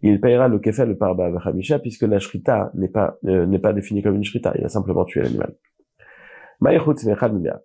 Il 0.03 0.21
payera 0.21 0.49
le 0.49 0.59
kefel 0.59 0.97
par 0.97 1.15
Vachamisha, 1.15 1.79
puisque 1.79 2.03
la 2.03 2.19
shrita 2.19 2.71
n'est 2.75 2.89
pas, 2.89 3.19
euh, 3.27 3.47
n'est 3.47 3.59
pas 3.59 3.73
définie 3.73 4.03
comme 4.03 4.17
une 4.17 4.25
shrita. 4.25 4.53
Il 4.59 4.65
a 4.65 4.69
simplement 4.69 5.05
tué 5.05 5.23
l'animal. 5.23 5.55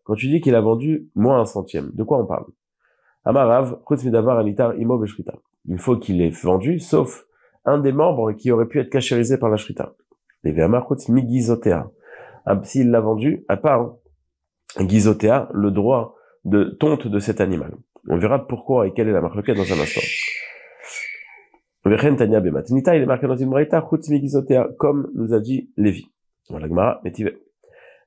Quand 0.04 0.16
tu 0.16 0.28
dis 0.28 0.42
qu'il 0.42 0.56
a 0.56 0.62
vendu 0.62 1.10
moins 1.16 1.42
un 1.42 1.46
centième, 1.46 1.92
de 1.94 2.04
quoi 2.04 2.20
on 2.20 2.26
parle? 2.26 2.46
Amarav, 3.26 3.80
Il 5.68 5.80
faut 5.80 5.98
qu'il 5.98 6.22
ait 6.22 6.30
vendu, 6.30 6.80
sauf 6.80 7.26
un 7.66 7.80
des 7.80 7.92
membres 7.92 8.32
qui 8.34 8.52
aurait 8.52 8.68
pu 8.68 8.80
être 8.80 8.90
cachérisé 8.90 9.38
par 9.38 9.50
la 9.50 9.58
shrita. 9.58 9.94
S'il 12.64 12.92
l'a 12.92 13.02
vendu, 13.02 13.46
à 13.48 13.58
part 13.58 13.96
gizotea, 14.80 15.50
le 15.54 15.72
droit 15.72 16.16
de 16.44 16.76
tonte 16.80 17.08
de 17.08 17.20
cet 17.20 17.42
animal. 17.42 17.76
On 18.08 18.18
verra 18.18 18.46
pourquoi 18.48 18.88
et 18.88 18.94
quelle 18.94 19.10
est 19.10 19.14
la 19.14 19.22
marque 19.22 19.52
dans 19.52 19.64
un 19.64 19.80
instant. 19.80 20.02
Il 21.86 21.94
est 21.94 23.06
marqué 23.06 23.28
dans 23.28 23.36
une 23.36 24.76
comme 24.78 25.12
nous 25.16 25.34
a 25.34 25.40
dit 25.40 25.72
Lévi. 25.78 26.12
Voilà, 26.50 26.68
Gmara, 26.68 27.02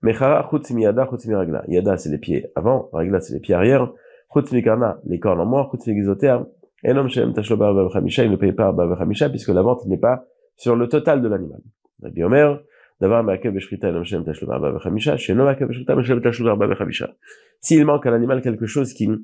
Mechara 0.03 0.49
chutz 0.49 0.71
yada 0.71 1.07
chutz 1.11 1.27
ragla. 1.29 1.65
Yada 1.67 1.97
c'est 1.97 2.11
les 2.11 2.19
pieds 2.19 2.47
avant, 2.55 2.89
ragla 2.93 3.21
c'est 3.21 3.35
les 3.35 3.41
pieds 3.41 3.55
arrière. 3.55 3.93
Chutz 4.33 4.51
karna, 4.63 5.01
les 5.07 5.19
cornes 5.19 5.41
en 5.41 5.47
moins, 5.47 5.69
chutz 5.71 5.85
gizoter. 5.85 6.37
Enom 6.85 7.09
shem 7.09 7.33
tashloba 7.33 7.73
bavachamisha, 7.73 8.25
il 8.25 8.31
ne 8.31 8.37
paye 8.37 8.53
pas 8.53 8.71
bavachamisha 8.71 9.29
puisque 9.29 9.49
la 9.49 9.63
vente 9.63 9.87
n'est 9.87 9.99
pas 9.99 10.25
sur 10.57 10.77
le 10.77 10.89
total 10.89 11.21
de 11.21 11.29
l'animal. 11.29 11.61
Rabbi 12.01 12.23
Omer, 12.23 12.61
d'avoir 13.01 13.23
ma'akev 13.23 13.53
beshrita 13.53 13.89
enom 13.89 14.05
shem 14.05 14.25
tashloba 14.25 14.59
bavachamisha, 14.59 15.17
sheno 15.17 15.45
ma'akev 15.45 15.69
beshrita 15.69 15.95
meshem 15.95 16.21
tashloba 16.21 16.57
bavachamisha. 16.57 17.15
S'il 17.61 17.85
manque 17.85 18.07
à 18.07 18.11
l'animal 18.11 18.43
quelque 18.43 18.67
chose 18.67 18.93
qui, 18.93 19.09
euh, 19.09 19.17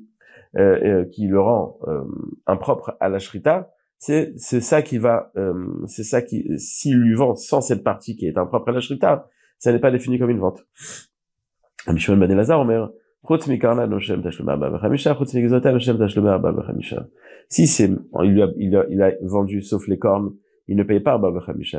euh, 0.57 1.05
qui 1.05 1.27
le 1.27 1.39
rend 1.39 1.77
euh, 1.87 2.03
impropre 2.47 2.95
à 2.99 3.09
la 3.09 3.19
shrita, 3.19 3.71
c'est 3.97 4.33
c'est 4.37 4.61
ça 4.61 4.81
qui 4.81 4.97
va 4.97 5.31
euh, 5.37 5.53
c'est 5.87 6.03
ça 6.03 6.21
qui 6.21 6.47
s'il 6.57 6.97
lui 6.97 7.15
vend 7.15 7.35
sans 7.35 7.61
cette 7.61 7.83
partie 7.83 8.15
qui 8.15 8.27
est 8.27 8.37
impropre 8.37 8.69
à 8.69 8.71
la 8.73 8.81
shrita 8.81 9.29
ça 9.57 9.71
n'est 9.71 9.79
pas 9.79 9.91
défini 9.91 10.19
comme 10.19 10.29
une 10.29 10.39
vente. 10.39 10.65
Shimon 11.97 12.17
ben 12.17 12.31
Elazar, 12.31 12.59
Omer, 12.59 12.89
Si 17.49 17.67
c'est, 17.67 17.91
il 18.23 18.41
a, 18.41 18.47
il 18.57 18.75
a, 18.75 18.85
il 18.89 19.01
a 19.01 19.11
vendu 19.21 19.61
sauf 19.61 19.87
les 19.87 19.97
cornes, 19.97 20.33
il 20.67 20.77
ne 20.77 20.83
paye 20.83 20.99
pas 20.99 21.13
Arba 21.13 21.31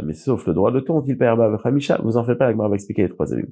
mais 0.05 0.14
sauf 0.14 0.47
le 0.47 0.55
droit 0.55 0.71
de 0.71 0.81
tonte, 0.81 1.07
il 1.09 1.19
paye 1.19 1.28
Arba 1.28 1.59
Hamisha. 1.64 1.99
Vous 2.02 2.16
en 2.16 2.25
faites 2.25 2.38
pas, 2.38 2.52
la 2.52 2.69
va 2.69 2.75
expliquer 2.75 3.02
les 3.02 3.09
trois 3.09 3.33
avis. 3.33 3.45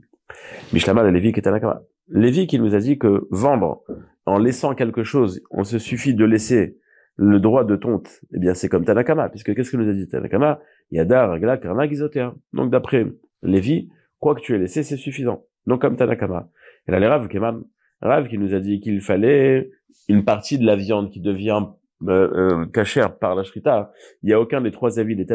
Mishlama, 0.73 1.11
Lévi 1.11 1.33
qui 1.33 1.41
est 1.41 1.49
à 1.49 1.83
Lévi 2.09 2.47
qui 2.47 2.59
nous 2.59 2.75
a 2.75 2.79
dit 2.79 2.99
que 2.99 3.27
vendre 3.31 3.83
en 4.27 4.39
laissant 4.39 4.75
quelque 4.75 5.05
chose, 5.05 5.43
on 5.51 5.65
se 5.65 5.79
suffit 5.79 6.15
de 6.15 6.25
laisser 6.25 6.79
le 7.17 7.39
droit 7.39 7.65
de 7.65 7.77
tonte, 7.77 8.21
eh 8.35 8.39
bien 8.39 8.55
c'est 8.55 8.69
comme 8.69 8.85
Tanakama, 8.85 9.29
puisque 9.29 9.55
qu'est-ce 9.55 9.71
que 9.71 9.77
nous 9.77 9.89
a 9.89 9.93
dit 9.93 10.09
Tanakama? 10.09 10.61
Yada, 10.91 11.27
Ragla, 11.27 11.59
Karna, 11.59 11.89
Gizotea. 11.89 12.35
Donc 12.53 12.71
d'après 12.71 13.07
Lévi, 13.43 13.89
quoi 14.19 14.35
que 14.35 14.41
tu 14.41 14.55
aies 14.55 14.59
laissé, 14.59 14.83
c'est 14.83 14.97
suffisant. 14.97 15.45
Donc 15.67 15.81
comme 15.81 15.97
Tanakama. 15.97 16.49
Et 16.87 16.93
là, 16.93 16.99
les 16.99 17.07
Rav 17.07 17.29
Keman, 17.29 17.63
Rav 18.01 18.29
qui 18.29 18.39
nous 18.39 18.55
a 18.55 18.61
dit 18.61 18.81
qu'il 18.81 19.01
fallait 19.01 19.71
une 20.09 20.25
partie 20.25 20.59
de 20.59 20.67
la 20.67 20.77
viande 20.77 21.11
qui 21.11 21.21
devient 21.21 21.67
euh, 22.09 23.09
par 23.21 23.35
la 23.35 23.43
Shrita, 23.43 23.93
il 24.23 24.27
n'y 24.29 24.33
a 24.33 24.41
aucun 24.41 24.61
des 24.61 24.71
trois 24.71 24.99
avis 24.99 25.17
des 25.17 25.27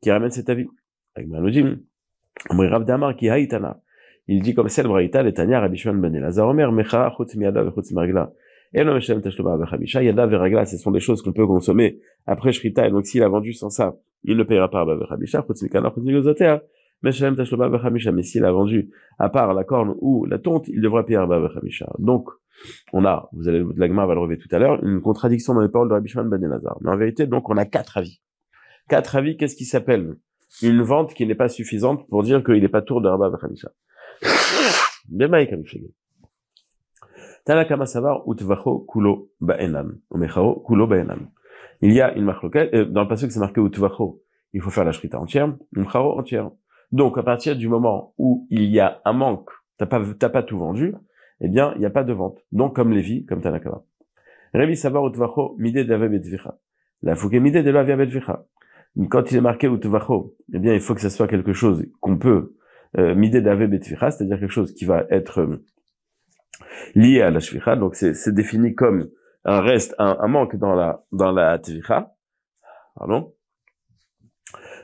qui 0.00 0.10
ramène 0.10 0.30
cet 0.30 0.48
avis. 0.48 0.66
Il 4.28 4.42
dit 4.42 4.54
comme 4.54 4.68
celle 4.68 4.86
Braïta, 4.86 5.22
les 5.22 5.34
Tanya, 5.34 5.60
Rabbi 5.60 5.76
Shimon 5.76 5.94
ben 5.94 6.14
Elazar, 6.14 6.46
Omer, 6.48 6.70
Mecha, 6.72 7.12
Chutz 7.16 7.34
Miyada, 7.34 7.64
Chutz 7.74 7.90
Margla. 7.92 8.32
Et 8.72 8.84
non, 8.84 8.94
Meshem 8.94 9.20
Tashloma, 9.20 9.56
Bachamisha, 9.56 10.02
Yada, 10.02 10.26
Veragla, 10.26 10.64
ce 10.64 10.78
sont 10.78 10.92
des 10.92 11.00
choses 11.00 11.22
qu'on 11.22 11.32
peut 11.32 11.46
consommer 11.46 11.98
après 12.26 12.52
Shrita, 12.52 12.86
et 12.86 12.90
donc 12.90 13.06
s'il 13.06 13.22
a 13.24 13.28
vendu 13.28 13.52
sans 13.52 13.70
ça, 13.70 13.96
il 14.22 14.36
ne 14.36 14.44
payera 14.44 14.70
pas 14.70 14.84
Bachamisha, 14.84 15.44
Chutz 15.46 15.62
Mikana, 15.62 15.90
Chutz 15.90 16.04
mais 17.02 18.22
s'il 18.22 18.44
a 18.44 18.52
vendu 18.52 18.90
à 19.18 19.28
part 19.28 19.54
la 19.54 19.64
corne 19.64 19.94
ou 20.00 20.26
la 20.26 20.38
tonte, 20.38 20.68
il 20.68 20.80
devra 20.80 21.04
payer 21.04 21.18
Bachamisha. 21.26 21.90
Donc, 21.98 22.28
on 22.92 23.04
a, 23.04 23.28
vous 23.32 23.48
allez, 23.48 23.64
l'agma 23.76 24.06
va 24.06 24.14
le 24.14 24.20
relever 24.20 24.38
tout 24.38 24.48
à 24.54 24.58
l'heure, 24.58 24.82
une 24.84 25.00
contradiction 25.00 25.54
dans 25.54 25.60
les 25.60 25.68
paroles 25.68 25.88
de 25.88 25.94
Rabbi 25.94 26.08
Shimon 26.08 26.26
ben 26.26 26.42
Elazar. 26.42 26.78
Mais 26.80 26.90
en 26.90 26.96
vérité, 26.96 27.26
donc, 27.26 27.48
on 27.48 27.56
a 27.56 27.64
quatre 27.64 27.96
avis. 27.96 28.20
Quatre 28.88 29.16
avis, 29.16 29.36
qu'est-ce 29.36 29.56
qui 29.56 29.64
s'appelle? 29.64 30.16
Une 30.62 30.82
vente 30.82 31.14
qui 31.14 31.26
n'est 31.26 31.34
pas 31.34 31.48
suffisante 31.48 32.08
pour 32.08 32.22
dire 32.22 32.42
qu'il 32.42 32.60
n'est 32.60 32.68
pas 32.68 32.82
tour 32.82 33.00
de 33.00 33.08
Rabba 33.08 33.30
Bachamisha. 33.30 33.70
Tanakama 37.44 37.86
savar 37.86 38.22
utvacho 38.26 38.80
kulo 38.80 39.30
ba'enam. 39.40 39.98
Umechao 40.10 40.60
kulo 40.60 40.86
ba'enam. 40.86 41.30
Il 41.80 41.92
y 41.92 42.00
a 42.00 42.12
une 42.14 42.24
marque 42.24 42.44
euh, 42.54 42.84
dans 42.84 43.02
le 43.02 43.08
passage 43.08 43.30
c'est 43.30 43.40
marqué 43.40 43.60
utvacho. 43.60 44.22
Il 44.52 44.60
faut 44.60 44.70
faire 44.70 44.84
la 44.84 44.92
shrita 44.92 45.18
entière, 45.18 45.54
umchao 45.76 46.18
entière. 46.18 46.50
Donc, 46.92 47.16
à 47.18 47.22
partir 47.22 47.56
du 47.56 47.68
moment 47.68 48.14
où 48.18 48.46
il 48.50 48.64
y 48.64 48.80
a 48.80 49.00
un 49.04 49.12
manque, 49.12 49.48
t'as 49.78 49.86
pas, 49.86 50.02
t'as 50.18 50.28
pas 50.28 50.42
tout 50.42 50.58
vendu, 50.58 50.94
eh 51.40 51.48
bien, 51.48 51.72
il 51.74 51.80
n'y 51.80 51.86
a 51.86 51.90
pas 51.90 52.04
de 52.04 52.12
vente. 52.12 52.38
Donc, 52.52 52.76
comme 52.76 52.92
Lévi, 52.92 53.24
comme 53.26 53.40
Tanakama. 53.40 53.82
Revi 54.52 54.76
savar 54.76 55.06
utvacho 55.06 55.56
mide. 55.58 55.88
La 57.02 57.14
fouke 57.14 57.34
mide 57.34 57.64
de 57.64 57.70
la 57.70 57.82
via 57.82 57.96
betvicha. 57.96 58.44
Quand 59.08 59.30
il 59.30 59.38
est 59.38 59.40
marqué 59.40 59.68
utvacho, 59.68 60.36
eh 60.52 60.58
bien, 60.58 60.74
il 60.74 60.80
faut 60.80 60.94
que 60.94 61.00
ce 61.00 61.08
soit 61.08 61.28
quelque 61.28 61.52
chose 61.52 61.86
qu'on 62.00 62.18
peut 62.18 62.56
euh, 62.98 63.14
midé 63.14 63.40
d'ave 63.40 63.70
c'est-à-dire 63.70 64.40
quelque 64.40 64.50
chose 64.50 64.74
qui 64.74 64.84
va 64.84 65.06
être 65.10 65.42
euh, 65.42 65.64
lié 66.96 67.22
à 67.22 67.30
la 67.30 67.38
shvicha, 67.38 67.76
donc 67.76 67.94
c'est 67.94 68.34
défini 68.34 68.74
comme 68.74 69.08
un 69.44 69.60
reste, 69.60 69.94
un, 69.98 70.26
manque 70.26 70.56
dans 70.56 70.74
la 70.74 71.04
dans 71.12 71.30
la 71.30 71.56
tvicha, 71.60 72.12
pardon. 72.96 73.32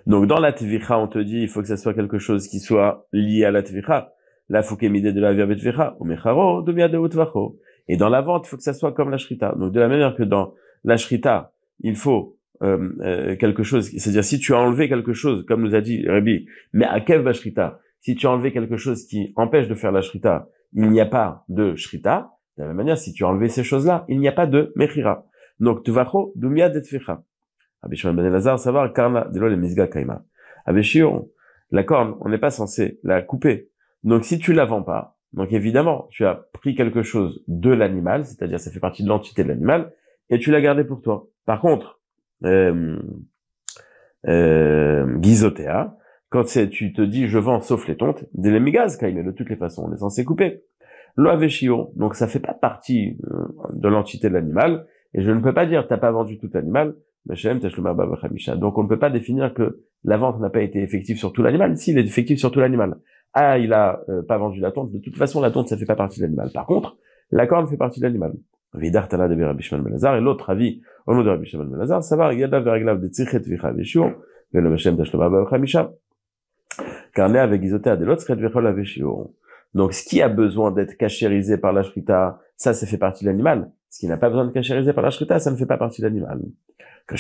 Donc 0.07 0.29
dans 0.29 0.39
la 0.39 0.53
tvicha, 0.53 0.97
on 0.99 1.09
te 1.09 1.19
dit 1.19 1.41
il 1.41 1.49
faut 1.49 1.63
que 1.63 1.67
ça 1.67 1.77
soit 1.77 1.95
quelque 1.95 2.19
chose 2.19 2.47
qui 2.47 2.61
soit 2.61 3.09
lié 3.13 3.45
à 3.45 3.51
la 3.51 3.65
tvicha. 3.65 4.13
La 4.49 4.63
midé 4.83 5.13
de 5.13 5.21
la 5.21 5.35
mecharo 6.05 6.63
de 6.63 7.57
Et 7.89 7.97
dans 7.97 8.09
la 8.09 8.21
vente, 8.21 8.47
il 8.47 8.49
faut 8.49 8.57
que 8.57 8.63
ça 8.63 8.75
soit 8.75 8.93
comme 8.93 9.11
la 9.11 9.19
shrita. 9.19 9.55
Donc 9.57 9.73
de 9.73 9.81
la 9.81 9.89
manière 9.89 10.15
que 10.15 10.23
dans 10.23 10.55
la 10.85 10.97
shrita, 10.97 11.53
il 11.81 11.97
faut 11.97 12.37
euh, 12.63 12.93
euh, 13.01 13.37
quelque 13.37 13.63
chose, 13.63 13.91
c'est-à-dire 13.91 14.25
si 14.25 14.39
tu 14.39 14.55
as 14.55 14.59
enlevé 14.59 14.89
quelque 14.89 15.13
chose, 15.13 15.45
comme 15.47 15.63
nous 15.63 15.75
a 15.75 15.81
dit 15.81 16.07
Rabbi, 16.09 16.47
mais 16.73 16.87
à 16.87 17.01
kev 17.01 17.31
shrita, 17.33 17.81
si 18.01 18.15
tu 18.15 18.27
as 18.27 18.31
enlevé 18.31 18.53
quelque 18.53 18.77
chose 18.77 19.07
qui 19.07 19.33
empêche 19.37 19.69
de 19.69 19.75
faire 19.75 19.93
la 19.93 20.01
shrita, 20.01 20.49
il 20.73 20.91
n'y 20.91 21.01
a 21.01 21.07
pas 21.07 21.45
de 21.49 21.75
shrita. 21.75 22.31
De 22.57 22.63
la 22.63 22.69
même 22.69 22.77
manière, 22.77 22.97
si 22.97 23.13
tu 23.13 23.25
as 23.25 23.29
enlevé 23.29 23.49
ces 23.49 23.65
choses-là, 23.65 24.05
il 24.09 24.19
n'y 24.21 24.29
a 24.29 24.33
pas 24.33 24.47
de 24.47 24.73
mechira. 24.77 25.27
Donc, 25.59 25.83
tuvacho 25.83 26.33
dumia 26.37 26.69
detficha. 26.69 27.23
Ben 27.83 28.25
Elazar, 28.25 28.59
savoir 28.59 28.93
karna 28.93 29.25
de 29.25 29.39
le 29.39 29.57
misga 29.57 29.87
kaima. 29.87 30.25
La 31.71 31.83
corne, 31.83 32.17
on 32.21 32.29
n'est 32.29 32.39
pas 32.39 32.51
censé 32.51 32.99
la 33.03 33.23
couper. 33.23 33.71
Donc, 34.07 34.25
si 34.25 34.39
tu 34.39 34.53
la 34.53 34.65
vends 34.65 34.83
pas, 34.83 35.19
donc 35.33 35.53
évidemment, 35.53 36.07
tu 36.11 36.25
as 36.25 36.47
pris 36.53 36.75
quelque 36.75 37.03
chose 37.03 37.43
de 37.49 37.71
l'animal, 37.71 38.25
c'est-à-dire 38.25 38.59
ça 38.59 38.71
fait 38.71 38.81
partie 38.81 39.03
de 39.03 39.09
l'entité 39.09 39.43
de 39.43 39.49
l'animal, 39.49 39.93
et 40.31 40.39
tu 40.39 40.51
l'as 40.51 40.61
gardé 40.61 40.85
pour 40.85 41.03
toi. 41.03 41.29
Par 41.45 41.61
contre, 41.61 42.01
euh, 42.45 42.99
euh, 44.29 45.21
quand 46.31 46.45
tu 46.45 46.93
te 46.93 47.03
dis, 47.03 47.27
je 47.27 47.39
vends 47.39 47.61
sauf 47.61 47.87
les 47.89 47.97
tontes, 47.97 48.25
des 48.33 48.51
lemigaz, 48.51 48.97
mais 49.03 49.23
de 49.23 49.31
toutes 49.33 49.51
les 49.51 49.57
façons, 49.57 49.89
on 49.89 49.93
est 49.93 49.99
censé 49.99 50.25
couper. 50.25 50.63
L'oaveshio, 51.17 51.93
donc 51.97 52.15
ça 52.15 52.29
fait 52.29 52.41
pas 52.41 52.55
partie 52.55 53.19
euh, 53.31 53.47
de 53.73 53.89
l'entité 53.89 54.29
de 54.29 54.35
l'animal, 54.35 54.87
et 55.15 55.23
je 55.23 55.31
ne 55.31 55.41
peux 55.41 55.55
pas 55.55 55.67
dire, 55.67 55.87
t'as 55.89 55.99
pas 55.99 56.13
vendu 56.13 56.39
tout 56.39 56.51
l'animal, 56.55 56.95
donc 58.57 58.79
on 58.79 58.83
ne 58.85 58.89
peut 58.89 58.99
pas 58.99 59.11
définir 59.11 59.53
que 59.53 59.83
la 60.05 60.17
vente 60.17 60.39
n'a 60.39 60.49
pas 60.49 60.63
été 60.63 60.81
effective 60.81 61.19
sur 61.19 61.33
tout 61.33 61.43
l'animal. 61.43 61.77
Si, 61.77 61.91
il 61.91 61.99
est 61.99 62.05
effectif 62.05 62.39
sur 62.39 62.53
tout 62.53 62.61
l'animal. 62.61 62.99
Ah, 63.39 63.59
il 63.59 63.75
a 63.75 64.01
euh, 64.09 64.23
pas 64.23 64.39
vendu 64.39 64.61
la 64.61 64.73
tonte. 64.73 64.91
De 64.93 64.99
toute 64.99 65.19
façon, 65.19 65.43
la 65.43 65.51
tonte, 65.51 65.69
ça 65.69 65.77
fait 65.77 65.85
pas 65.85 65.95
partie 65.95 66.21
de 66.21 66.25
l'animal. 66.25 66.51
Par 66.55 66.65
contre, 66.65 66.97
la 67.31 67.47
corne 67.47 67.69
fait 67.69 67.77
partie 67.77 68.01
de 68.01 68.07
l'animal. 68.07 68.33
De 68.73 69.45
Rabbi 69.45 69.69
Belazar, 69.85 70.17
et 70.17 70.23
l'autre 70.23 70.49
avis, 70.49 70.81
au 71.07 71.15
nom 71.15 71.23
de 71.23 71.29
Rabbi 71.29 71.47
Shimon 71.47 71.67
Belazar, 71.67 72.03
ça 72.03 72.17
va, 72.17 72.33
Yada 72.33 72.61
Veraglav 72.61 72.99
de 72.99 73.09
Tzichet 73.09 73.41
Vicha 73.41 73.73
Veshio, 73.73 74.07
Velo 74.55 74.71
Meshem 74.71 74.97
Tashloma 74.97 75.29
Bachamisha, 75.29 75.93
avec 77.19 77.63
donc, 79.75 79.93
ce 79.93 80.05
qui 80.05 80.23
a 80.23 80.29
besoin 80.29 80.71
d'être 80.71 80.97
cachérisé 80.97 81.59
par 81.59 81.75
la 81.75 81.83
shrita, 81.83 82.41
ça, 82.57 82.73
ça 82.73 82.87
fait 82.87 82.97
partie 82.97 83.25
de 83.25 83.31
l'animal. 83.31 83.71
Ce 83.91 83.99
qui 83.99 84.07
n'a 84.09 84.17
pas 84.17 84.31
besoin 84.31 84.47
de 84.47 84.51
cachériser 84.51 84.95
par 84.95 85.05
la 85.05 85.11
shrita, 85.11 85.39
ça 85.39 85.51
ne 85.51 85.57
fait 85.57 85.67
pas 85.67 85.77
partie 85.77 86.01
de 86.01 86.07
l'animal. 86.07 86.41
Ben 87.09 87.17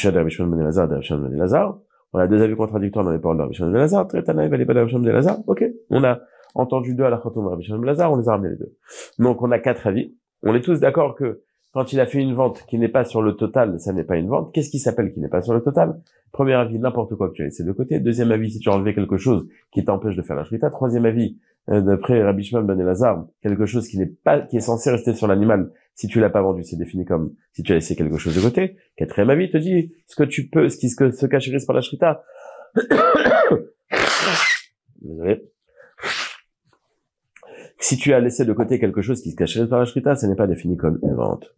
on 2.17 2.19
a 2.19 2.27
deux 2.29 2.41
avis 2.41 2.57
contradictoires 2.57 3.05
dans 3.05 3.11
les 3.11 3.19
paroles 3.19 3.37
de 3.37 3.43
Rabbi 3.43 3.55
Shimon 3.55 3.71
ben 3.73 3.79
Lazar. 3.79 4.07
Ben 4.07 5.45
Ok. 5.47 5.65
On 5.91 6.03
a 6.03 6.21
entendu 6.55 6.95
deux 6.95 7.05
à 7.05 7.11
la 7.11 7.19
de 7.19 7.23
Rabbi 7.23 7.63
Shimon 7.63 7.79
ben 7.81 7.87
Lazar, 7.87 8.11
on 8.11 8.17
les 8.17 8.27
a 8.27 8.33
ramenés 8.33 8.51
les 8.51 8.57
deux. 8.57 8.75
Donc, 9.19 9.43
on 9.43 9.51
a 9.51 9.59
quatre 9.59 9.87
avis. 9.87 10.15
On 10.43 10.55
est 10.55 10.63
tous 10.63 10.81
d'accord 10.81 11.15
que 11.15 11.43
quand 11.75 11.93
il 11.93 12.01
a 12.01 12.07
fait 12.07 12.19
une 12.19 12.33
vente 12.33 12.65
qui 12.69 12.79
n'est 12.79 12.89
pas 12.89 13.05
sur 13.05 13.21
le 13.21 13.35
total, 13.35 13.79
ça 13.81 13.93
n'est 13.93 14.05
pas 14.05 14.17
une 14.17 14.29
vente. 14.29 14.55
Qu'est-ce 14.55 14.71
qui 14.71 14.79
s'appelle 14.79 15.13
qui 15.13 15.21
n'est 15.21 15.29
pas 15.29 15.43
sur 15.43 15.53
le 15.53 15.61
total? 15.61 16.01
Premier 16.33 16.55
avis, 16.55 16.79
n'importe 16.79 17.15
quoi 17.17 17.29
que 17.29 17.35
tu 17.35 17.43
as 17.43 17.47
laissé 17.47 17.65
de 17.65 17.73
côté. 17.73 18.01
Deuxième 18.01 18.33
avis, 18.33 18.51
si 18.51 18.61
tu 18.61 18.71
as 18.71 18.73
enlevé 18.73 18.95
quelque 18.95 19.19
chose 19.19 19.47
qui 19.71 19.85
t'empêche 19.85 20.17
de 20.17 20.23
faire 20.23 20.37
la 20.37 20.45
shrita. 20.45 20.71
Troisième 20.71 21.05
avis, 21.05 21.37
d'après 21.69 22.23
Rabbi 22.23 22.45
Shimon 22.45 22.63
ben 22.63 22.79
Elazar, 22.79 23.27
quelque 23.43 23.67
chose 23.67 23.89
qui 23.89 23.99
n'est 23.99 24.07
pas, 24.07 24.41
qui 24.41 24.57
est 24.57 24.61
censé 24.61 24.91
rester 24.91 25.15
sur 25.15 25.27
l'animal. 25.27 25.73
Si 25.95 26.07
tu 26.07 26.21
l'as 26.21 26.31
pas 26.31 26.43
vendu, 26.43 26.63
c'est 26.63 26.77
défini 26.77 27.05
comme 27.05 27.35
si 27.53 27.63
tu 27.63 27.73
as 27.73 27.77
laissé 27.77 27.97
quelque 27.97 28.19
chose 28.19 28.37
de 28.37 28.41
côté. 28.41 28.77
Quatrième 28.97 29.31
avis 29.31 29.51
te 29.51 29.57
dit 29.57 29.93
ce 30.07 30.15
que 30.15 30.23
tu 30.23 30.49
peux, 30.49 30.69
ce 30.69 30.77
qui 30.77 30.91
se, 30.91 31.11
se 31.11 31.27
cacherise 31.27 31.65
par 31.65 31.75
la 31.75 31.83
shrita. 31.83 32.23
Désolé 35.01 35.43
si 37.79 37.97
tu 37.97 38.13
as 38.13 38.21
laissé 38.21 38.45
de 38.45 38.53
côté 38.53 38.79
quelque 38.79 39.03
chose 39.03 39.23
qui 39.23 39.31
se 39.31 39.37
cachait 39.37 39.67
par 39.67 39.79
la 39.79 39.85
shrita, 39.85 40.17
ce 40.17 40.27
n'est 40.27 40.35
pas 40.35 40.47
défini 40.47 40.77
comme 40.77 40.99
une 41.03 41.15
vente. 41.15 41.55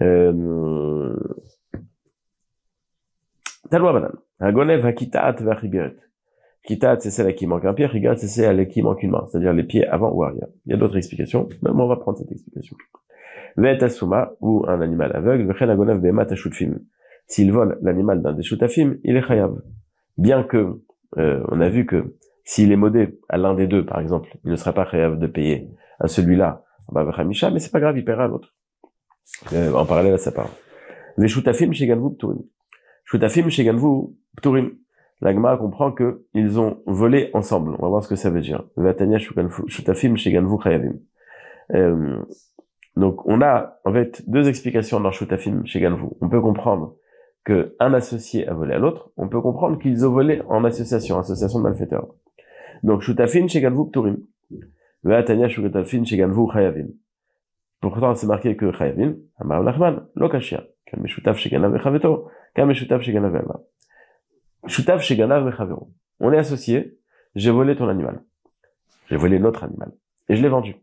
Euh... 0.00 1.16
Talwa 3.70 3.92
banane. 3.92 4.16
Agonev 4.40 4.84
hakitat. 4.84 5.36
Kitat, 6.64 7.00
c'est 7.00 7.10
celle 7.10 7.34
qui 7.34 7.46
manque 7.46 7.64
un 7.64 7.74
pied, 7.74 7.86
rigat, 7.86 8.16
c'est 8.16 8.28
celle 8.28 8.68
qui 8.68 8.82
manque 8.82 9.02
une 9.02 9.10
main, 9.10 9.26
c'est-à-dire 9.28 9.52
les 9.52 9.64
pieds 9.64 9.86
avant 9.86 10.12
ou 10.12 10.22
arrière. 10.22 10.46
Il 10.66 10.72
y 10.72 10.74
a 10.74 10.76
d'autres 10.76 10.96
explications, 10.96 11.48
mais 11.62 11.70
on 11.70 11.88
va 11.88 11.96
prendre 11.96 12.18
cette 12.18 12.30
explication. 12.30 12.76
Vet 13.56 13.82
asuma, 13.82 14.32
ou 14.40 14.64
un 14.68 14.80
animal 14.80 15.14
aveugle. 15.14 15.52
S'il 17.26 17.52
vole 17.52 17.78
l'animal 17.82 18.22
d'un 18.22 18.32
des 18.32 18.42
shutafim, 18.42 18.96
il 19.04 19.16
est 19.16 19.22
chayav. 19.22 19.60
Bien 20.18 20.44
que, 20.44 20.82
euh, 21.18 21.42
on 21.50 21.60
a 21.60 21.68
vu 21.68 21.86
que 21.86 22.16
s'il 22.44 22.70
est 22.72 22.76
modé 22.76 23.18
à 23.28 23.38
l'un 23.38 23.54
des 23.54 23.66
deux, 23.66 23.84
par 23.84 24.00
exemple, 24.00 24.36
il 24.44 24.50
ne 24.50 24.56
sera 24.56 24.72
pas 24.72 24.84
capable 24.84 25.18
de 25.18 25.26
payer 25.26 25.68
à 25.98 26.08
celui-là, 26.08 26.64
mais 26.92 27.58
c'est 27.58 27.72
pas 27.72 27.80
grave, 27.80 27.96
il 27.96 28.04
paiera 28.04 28.24
à 28.24 28.28
l'autre. 28.28 28.54
Euh, 29.52 29.72
en 29.72 29.86
parallèle 29.86 30.14
à 30.14 30.18
sa 30.18 30.32
part. 30.32 30.50
Les 31.16 31.28
shutafim 31.28 31.72
chez 31.72 31.86
Pturim. 31.86 32.42
Shutafim 33.04 33.48
chez 33.48 33.70
Pturim. 34.36 34.70
L'agma 35.22 35.56
comprend 35.56 35.92
que 35.92 36.24
ils 36.34 36.58
ont 36.58 36.82
volé 36.84 37.30
ensemble. 37.32 37.76
On 37.78 37.82
va 37.82 37.88
voir 37.88 38.02
ce 38.02 38.08
que 38.08 38.16
ça 38.16 38.28
veut 38.28 38.40
dire. 38.40 38.64
Shutafim 39.68 40.16
chez 40.16 40.32
Ganvu. 40.32 40.56
Euh, 41.74 42.18
donc 42.96 43.24
on 43.26 43.40
a 43.40 43.78
en 43.84 43.92
fait 43.92 44.28
deux 44.28 44.48
explications 44.48 44.98
dans 44.98 45.12
shutafim 45.12 45.64
chez 45.64 45.80
Ganvu. 45.80 46.08
On 46.20 46.28
peut 46.28 46.40
comprendre 46.40 46.96
que 47.44 47.76
un 47.78 47.94
associé 47.94 48.48
a 48.48 48.54
volé 48.54 48.74
à 48.74 48.78
l'autre. 48.78 49.12
On 49.16 49.28
peut 49.28 49.40
comprendre 49.40 49.78
qu'ils 49.78 50.04
ont 50.04 50.10
volé 50.10 50.42
en 50.48 50.64
association, 50.64 51.20
association 51.20 51.60
de 51.60 51.64
malfaiteurs. 51.64 52.08
Donc, 52.82 53.02
shutafin 53.02 53.46
chez 53.46 53.60
Galvuk 53.60 53.92
Turim. 53.92 54.18
Ve'atanya 55.04 55.48
shugatafin 55.48 56.04
sheganvu 56.04 56.50
chayavim. 56.52 56.88
Pourtant, 57.80 58.14
c'est 58.16 58.26
marqué 58.26 58.56
que 58.56 58.72
chayavim, 58.72 59.16
amar 59.38 59.62
lachman, 59.62 60.08
lo 60.16 60.28
kashia. 60.28 60.64
Kam 60.86 61.00
meshutav 61.00 61.36
sheganav 61.36 61.72
vechaveto, 61.72 62.28
kam 62.54 62.68
meshutav 62.68 63.00
Shutav 64.66 65.00
sheganav 65.00 65.44
vechavero. 65.44 65.90
On 66.20 66.32
est 66.32 66.38
associé, 66.38 66.98
j'ai 67.34 67.50
volé 67.50 67.76
ton 67.76 67.88
animal. 67.88 68.22
J'ai 69.08 69.16
volé 69.16 69.38
notre 69.38 69.64
animal. 69.64 69.92
Et 70.28 70.36
je 70.36 70.42
l'ai 70.42 70.48
vendu. 70.48 70.76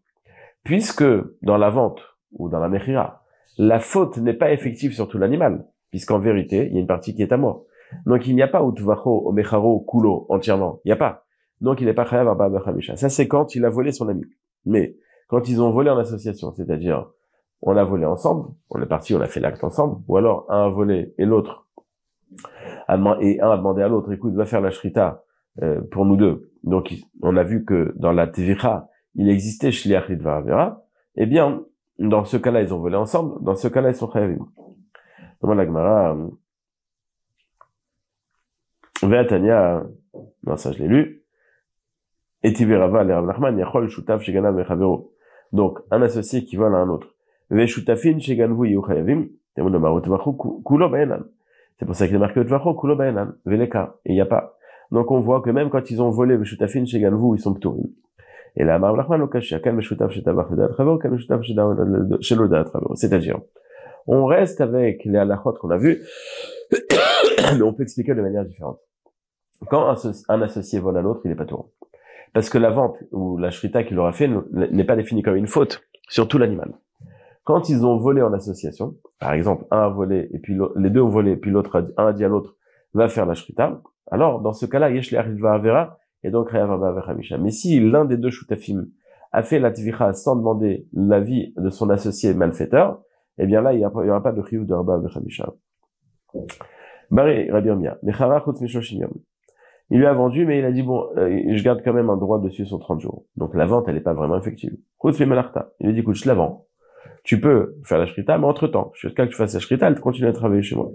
Puisque, 0.63 1.05
dans 1.41 1.57
la 1.57 1.69
vente, 1.69 2.01
ou 2.33 2.49
dans 2.49 2.59
la 2.59 2.69
mechira, 2.69 3.23
la 3.57 3.79
faute 3.79 4.17
n'est 4.17 4.33
pas 4.33 4.51
effective 4.51 4.93
sur 4.93 5.07
tout 5.07 5.17
l'animal, 5.17 5.65
puisqu'en 5.91 6.19
vérité, 6.19 6.67
il 6.67 6.73
y 6.73 6.77
a 6.77 6.81
une 6.81 6.87
partie 6.87 7.15
qui 7.15 7.21
est 7.21 7.31
à 7.31 7.37
moi. 7.37 7.63
Donc 8.05 8.27
il 8.27 8.35
n'y 8.35 8.41
a 8.41 8.47
pas 8.47 8.63
utvacho, 8.63 9.27
omecharo, 9.27 9.85
kulo, 9.89 10.25
entièrement. 10.29 10.79
Il 10.85 10.89
n'y 10.89 10.93
a 10.93 10.97
pas. 10.97 11.25
Donc 11.61 11.81
il 11.81 11.87
n'est 11.87 11.93
pas 11.93 12.05
chayav 12.05 12.27
arba 12.27 12.49
Ça 12.95 13.09
c'est 13.09 13.27
quand 13.27 13.55
il 13.55 13.65
a 13.65 13.69
volé 13.69 13.91
son 13.91 14.07
ami. 14.07 14.23
Mais 14.65 14.95
quand 15.27 15.49
ils 15.49 15.61
ont 15.61 15.71
volé 15.71 15.89
en 15.89 15.97
association, 15.97 16.53
c'est-à-dire 16.53 17.09
on 17.61 17.75
a 17.75 17.83
volé 17.83 18.05
ensemble, 18.05 18.49
on 18.69 18.81
est 18.81 18.85
parti, 18.85 19.13
on 19.15 19.21
a 19.21 19.27
fait 19.27 19.39
l'acte 19.39 19.63
ensemble, 19.63 20.01
ou 20.07 20.17
alors 20.17 20.45
un 20.49 20.65
a 20.65 20.69
volé 20.69 21.13
et 21.17 21.25
l'autre 21.25 21.67
et 23.21 23.41
un 23.41 23.49
a 23.51 23.57
demandé 23.57 23.81
à 23.81 23.87
l'autre, 23.87 24.11
écoute, 24.11 24.33
va 24.33 24.45
faire 24.45 24.61
la 24.61 24.71
shrita 24.71 25.23
euh, 25.61 25.81
pour 25.91 26.05
nous 26.05 26.15
deux. 26.15 26.51
Donc 26.63 26.93
on 27.21 27.35
a 27.37 27.43
vu 27.43 27.65
que 27.65 27.93
dans 27.95 28.11
la 28.11 28.27
tevicha, 28.27 28.87
il 29.15 29.29
existait 29.29 29.71
shliach 29.71 30.09
lidva 30.09 30.81
Eh 31.15 31.25
bien, 31.25 31.63
dans 31.97 32.23
ce 32.23 32.37
cas-là, 32.37 32.61
ils 32.61 32.73
ont 32.73 32.79
volé 32.79 32.95
ensemble. 32.95 33.43
Dans 33.43 33.55
ce 33.55 33.67
cas-là, 33.67 33.89
ils 33.89 33.95
sont 33.95 34.09
chayavim. 34.09 34.47
Demande 35.41 35.57
la 35.57 35.65
Gemara. 35.65 36.17
Ve'atania, 39.03 39.83
non, 40.43 40.57
ça 40.57 40.71
je 40.71 40.79
l'ai 40.79 40.87
lu. 40.87 41.23
Etiverava 42.43 43.03
le 43.03 43.13
Rav 43.13 43.25
Nachman, 43.25 43.57
yachol 43.57 43.89
shutav 43.89 44.21
sheganav 44.21 44.55
mechavero. 44.55 45.13
Donc, 45.51 45.79
un 45.91 46.01
associé 46.01 46.45
qui 46.45 46.55
vole 46.55 46.75
à 46.75 46.79
un 46.79 46.89
autre. 46.89 47.07
Ve'shutafin 47.49 48.19
sheganvu 48.19 48.69
yu 48.69 48.81
chayavim. 48.85 49.27
Temon 49.55 49.69
de 49.69 49.77
marot 49.77 50.01
vachu 50.01 50.33
kulo 50.63 50.89
baenan. 50.89 51.25
C'est 51.79 51.85
pour 51.85 51.95
ça 51.95 52.07
qu'il 52.07 52.15
est 52.15 52.19
marqué 52.19 52.41
kulo 52.43 52.95
baenan. 52.95 53.33
Ve'leka. 53.45 53.95
Et 54.05 54.11
il 54.11 54.15
n'y 54.15 54.21
a 54.21 54.25
pas. 54.25 54.57
Donc, 54.91 55.11
on 55.11 55.19
voit 55.19 55.41
que 55.41 55.49
même 55.49 55.69
quand 55.69 55.89
ils 55.91 56.01
ont 56.01 56.09
volé 56.09 56.35
ve'shutafin 56.35 56.85
sheganvu, 56.85 57.37
ils 57.37 57.39
sont 57.39 57.53
pturim. 57.53 57.87
Et 58.55 58.63
là, 58.63 58.79
Marv 58.79 58.97
Nachman, 58.97 59.27
c'est-à-dire, 62.95 63.39
on 64.07 64.25
reste 64.25 64.61
avec 64.61 65.05
les 65.05 65.17
halachot 65.17 65.53
qu'on 65.53 65.69
a 65.69 65.77
vus, 65.77 66.03
mais 66.71 67.61
on 67.61 67.73
peut 67.73 67.83
expliquer 67.83 68.15
de 68.15 68.21
manière 68.21 68.43
différente. 68.43 68.79
Quand 69.69 69.95
un, 70.29 70.41
associé 70.41 70.79
vole 70.79 70.97
à 70.97 71.01
l'autre, 71.01 71.21
il 71.25 71.31
est 71.31 71.35
pas 71.35 71.45
tout. 71.45 71.65
Parce 72.33 72.49
que 72.49 72.57
la 72.57 72.69
vente 72.69 72.97
ou 73.11 73.37
la 73.37 73.51
shrita 73.51 73.83
qu'il 73.83 73.99
aura 73.99 74.13
fait 74.13 74.29
n'est 74.51 74.83
pas 74.83 74.95
définie 74.95 75.21
comme 75.21 75.35
une 75.35 75.47
faute 75.47 75.83
sur 76.07 76.27
tout 76.27 76.37
l'animal. 76.37 76.73
Quand 77.43 77.69
ils 77.69 77.85
ont 77.85 77.97
volé 77.97 78.21
en 78.21 78.33
association, 78.33 78.95
par 79.19 79.33
exemple, 79.33 79.65
un 79.71 79.79
a 79.79 79.89
volé 79.89 80.29
et 80.33 80.39
puis 80.39 80.57
les 80.75 80.89
deux 80.89 81.01
ont 81.01 81.09
volé 81.09 81.31
et 81.31 81.37
puis 81.37 81.51
l'autre 81.51 81.91
un 81.97 82.07
a 82.07 82.13
dit 82.13 82.23
à 82.23 82.27
l'autre 82.27 82.55
va 82.93 83.07
faire 83.07 83.25
la 83.25 83.35
shrita, 83.35 83.81
alors 84.11 84.41
dans 84.41 84.53
ce 84.53 84.65
cas-là, 84.65 84.89
yesh 84.91 85.13
va 85.13 85.53
avera 85.53 85.97
et 86.23 86.31
donc 86.31 86.51
Mais 87.39 87.51
si 87.51 87.79
l'un 87.79 88.05
des 88.05 88.17
deux 88.17 88.29
shutafim 88.29 88.87
a 89.31 89.43
fait 89.43 89.59
la 89.59 89.71
tvicha 89.71 90.13
sans 90.13 90.35
demander 90.35 90.87
l'avis 90.93 91.53
de 91.57 91.69
son 91.69 91.89
associé 91.89 92.33
malfaiteur, 92.33 93.01
eh 93.37 93.45
bien 93.45 93.61
là, 93.61 93.73
il 93.73 93.79
n'y 93.79 93.85
aura 93.85 94.23
pas 94.23 94.31
de 94.31 94.41
chiyuv 94.43 94.65
de 94.65 94.73
Rabba. 94.73 95.01
Bari 97.11 97.49
Rabbi 97.49 97.69
Il 99.89 99.97
lui 99.97 100.05
a 100.05 100.13
vendu, 100.13 100.45
mais 100.45 100.59
il 100.59 100.65
a 100.65 100.71
dit, 100.71 100.83
bon, 100.83 101.07
euh, 101.17 101.41
je 101.47 101.63
garde 101.63 101.81
quand 101.83 101.93
même 101.93 102.09
un 102.09 102.17
droit 102.17 102.39
dessus 102.39 102.65
sur 102.65 102.79
30 102.79 102.99
jours. 102.99 103.25
Donc 103.37 103.55
la 103.55 103.65
vente, 103.65 103.87
elle 103.87 103.95
n'est 103.95 104.01
pas 104.01 104.13
vraiment 104.13 104.37
effective. 104.37 104.75
Il 105.03 105.15
lui 105.15 105.89
a 105.89 105.91
dit, 105.93 105.99
écoute, 105.99 106.15
je 106.15 106.27
la 106.27 106.33
vends. 106.33 106.65
Tu 107.23 107.39
peux 107.39 107.75
faire 107.83 107.99
la 107.99 108.05
shrita, 108.05 108.37
mais 108.37 108.45
entre-temps, 108.45 108.91
jusqu'à 108.95 109.25
que 109.25 109.31
tu 109.31 109.35
fasses 109.35 109.53
la 109.53 109.59
shrita, 109.59 109.87
elle 109.87 109.99
continue 109.99 110.27
à 110.27 110.33
travailler 110.33 110.61
chez 110.61 110.75
moi. 110.75 110.91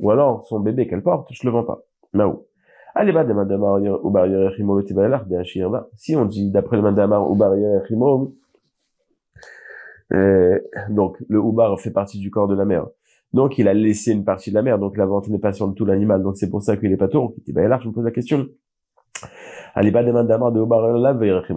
Ou 0.00 0.10
alors, 0.10 0.44
son 0.46 0.60
bébé 0.60 0.86
qu'elle 0.86 1.02
porte, 1.02 1.28
je 1.32 1.46
le 1.46 1.52
vends 1.52 1.64
pas. 1.64 1.82
Maou. 2.12 2.46
Si 5.96 6.16
on 6.16 6.24
dit 6.26 6.50
d'après 6.50 6.76
le 6.76 6.82
Mandamar 6.82 7.30
Ubar 7.32 7.52
euh, 10.12 10.58
donc 10.90 11.16
le 11.28 11.38
Ubar 11.38 11.80
fait 11.80 11.90
partie 11.90 12.18
du 12.18 12.30
corps 12.30 12.48
de 12.48 12.54
la 12.54 12.66
mère. 12.66 12.86
Donc 13.32 13.56
il 13.56 13.66
a 13.66 13.72
laissé 13.72 14.12
une 14.12 14.24
partie 14.24 14.50
de 14.50 14.54
la 14.54 14.62
mère, 14.62 14.78
donc 14.78 14.98
la 14.98 15.06
vente 15.06 15.28
n'est 15.28 15.38
pas 15.38 15.54
sur 15.54 15.72
tout 15.74 15.86
l'animal, 15.86 16.22
donc 16.22 16.36
c'est 16.36 16.50
pour 16.50 16.60
ça 16.60 16.76
qu'il 16.76 16.92
est 16.92 16.98
pas 16.98 17.08
tour. 17.08 17.34
Là, 17.46 17.80
je 17.82 17.88
me 17.88 17.94
pose 17.94 18.04
la 18.04 18.10
question. 18.10 18.46
Aliba 19.74 20.02
de 20.02 20.12
Mandamar 20.12 20.52
de 20.52 20.60
Ubar 20.60 20.82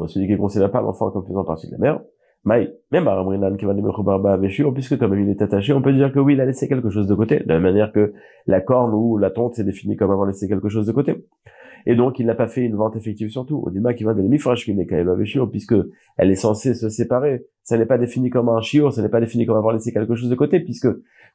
celui 0.08 0.28
qui 0.28 0.34
ne 0.34 0.38
considère 0.38 0.72
pas 0.72 0.80
l'enfant 0.80 1.12
comme 1.12 1.26
faisant 1.28 1.44
partie 1.44 1.68
de 1.68 1.74
la 1.74 1.80
mère. 1.80 2.00
Mais 2.46 2.72
même 2.92 3.58
qui 3.58 3.66
va 3.66 3.74
puisque 4.74 4.98
comme 4.98 5.20
il 5.20 5.30
est 5.30 5.42
attaché, 5.42 5.74
on 5.74 5.82
peut 5.82 5.94
dire 5.94 6.14
que 6.14 6.20
oui, 6.20 6.34
il 6.34 6.42
a 6.42 6.46
laissé 6.46 6.68
quelque 6.68 6.90
chose 6.90 7.08
de 7.08 7.16
côté, 7.16 7.40
de 7.40 7.50
la 7.50 7.60
manière 7.60 7.92
que 7.92 8.14
la 8.46 8.62
corne 8.62 8.94
ou 8.94 9.18
la 9.18 9.32
tonte 9.32 9.56
s'est 9.56 9.64
définie 9.64 9.96
comme 9.96 10.12
avoir 10.12 10.28
laissé 10.28 10.48
quelque 10.48 10.70
chose 10.70 10.86
de 10.86 10.92
côté. 10.92 11.26
Et 11.88 11.96
donc, 11.96 12.20
il 12.20 12.26
n'a 12.26 12.36
pas 12.36 12.48
fait 12.48 12.62
une 12.62 12.76
vente 12.76 12.96
effective 12.96 13.30
sur 13.30 13.46
tout. 13.46 13.64
Odima 13.66 13.94
qui 13.94 14.04
va 14.04 14.14
de 14.14 14.22
l'emifrash 14.22 14.70
puisque 15.52 15.76
elle 16.18 16.32
est 16.32 16.36
censée 16.36 16.74
se 16.74 16.90
séparer. 16.90 17.46
Ça 17.64 17.78
n'est 17.78 17.86
pas 17.86 17.98
défini 17.98 18.30
comme 18.30 18.50
un 18.50 18.62
chiot, 18.62 18.92
ça 18.92 19.02
n'est 19.02 19.10
pas 19.10 19.20
défini 19.20 19.46
comme 19.46 19.58
avoir 19.58 19.74
laissé 19.74 19.92
quelque 19.92 20.16
chose 20.16 20.30
de 20.30 20.36
côté, 20.36 20.60
puisque, 20.60 20.88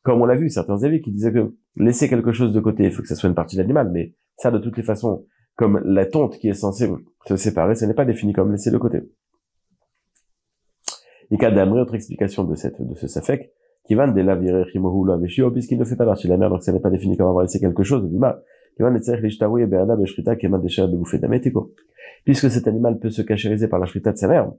comme 0.03 0.21
on 0.21 0.27
l'a 0.27 0.37
vu, 0.37 0.49
certains 0.49 0.83
avis 0.85 1.01
qui 1.01 1.11
disaient 1.11 1.33
que 1.33 1.55
laisser 1.77 2.09
quelque 2.09 2.33
chose 2.33 2.53
de 2.53 2.61
côté, 2.61 2.85
il 2.85 2.93
faut 2.93 3.03
que 3.03 3.09
ça 3.09 3.15
soit 3.17 3.29
une 3.29 3.35
partie 3.35 3.57
de 3.57 3.63
l'animal, 3.63 3.91
mais 3.93 4.15
ça, 4.37 4.51
de 4.51 4.59
toutes 4.59 4.77
les 4.77 4.83
façons, 4.83 5.25
comme 5.57 5.81
la 5.85 6.07
tonte 6.07 6.39
qui 6.39 6.49
est 6.49 6.55
censée 6.55 6.89
se 7.27 7.37
séparer, 7.37 7.75
ça 7.75 7.87
n'est 7.87 7.95
pas 7.95 8.05
défini 8.05 8.33
comme 8.33 8.51
laisser 8.51 8.71
de 8.71 8.79
côté. 8.79 9.03
Et 11.31 11.39
cas 11.39 11.51
d'Amré, 11.51 11.81
autre 11.81 11.95
explication 11.95 12.45
de 12.45 12.55
cette, 12.55 12.81
de 12.81 12.95
ce 12.95 13.07
Safek, 13.09 13.53
va 13.91 14.07
de 14.07 14.21
la 14.21 14.37
puisqu'il 15.51 15.79
ne 15.79 15.85
fait 15.85 15.97
pas 15.97 16.05
partie 16.05 16.27
de 16.27 16.33
la 16.33 16.39
mer, 16.39 16.51
donc 16.51 16.63
ça 16.63 16.73
n'est 16.73 16.81
pas 16.81 16.91
défini 16.91 17.17
comme 17.17 17.27
avoir 17.27 17.43
laissé 17.43 17.59
quelque 17.59 17.83
chose, 17.83 18.09
puisque 22.25 22.51
cet 22.51 22.69
animal 22.69 22.99
peut 22.99 23.11
se 23.11 23.23
cachériser 23.23 23.69
par 23.69 23.79
la 23.79 23.87
shrita 23.87 24.13
de 24.13 24.17
sa 24.17 24.29
mère. 24.29 24.53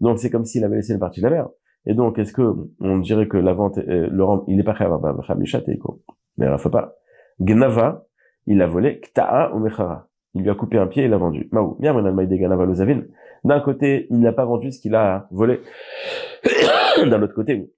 Donc 0.00 0.18
c'est 0.18 0.30
comme 0.30 0.44
s'il 0.44 0.64
avait 0.64 0.76
laissé 0.76 0.92
une 0.92 1.00
partie 1.00 1.20
de 1.20 1.26
la 1.26 1.32
mer. 1.32 1.48
Et 1.86 1.94
donc, 1.94 2.18
est-ce 2.18 2.32
que 2.32 2.42
on 2.80 2.98
dirait 2.98 3.28
que 3.28 3.36
la 3.36 3.54
vente, 3.54 3.78
euh, 3.78 4.08
le 4.10 4.24
il 4.46 4.56
n'est 4.56 4.64
pas 4.64 4.74
Mais 6.36 6.46
il 6.46 6.52
ne 6.52 6.56
faut 6.58 6.70
pas. 6.70 6.96
Gnava, 7.40 8.06
il 8.46 8.60
a 8.62 8.66
volé, 8.66 9.00
kta'a 9.00 9.54
ou 9.54 9.58
mechara. 9.60 10.07
Il 10.34 10.42
lui 10.42 10.50
a 10.50 10.54
coupé 10.54 10.78
un 10.78 10.86
pied 10.86 11.04
et 11.04 11.08
l'a 11.08 11.16
vendu. 11.16 11.48
Maou. 11.52 11.76
D'un 13.44 13.60
côté, 13.60 14.06
il 14.10 14.20
n'a 14.20 14.32
pas 14.32 14.44
vendu 14.44 14.72
ce 14.72 14.80
qu'il 14.80 14.94
a 14.94 15.26
volé. 15.30 15.60
D'un 16.98 17.22
autre 17.22 17.34
côté, 17.34 17.72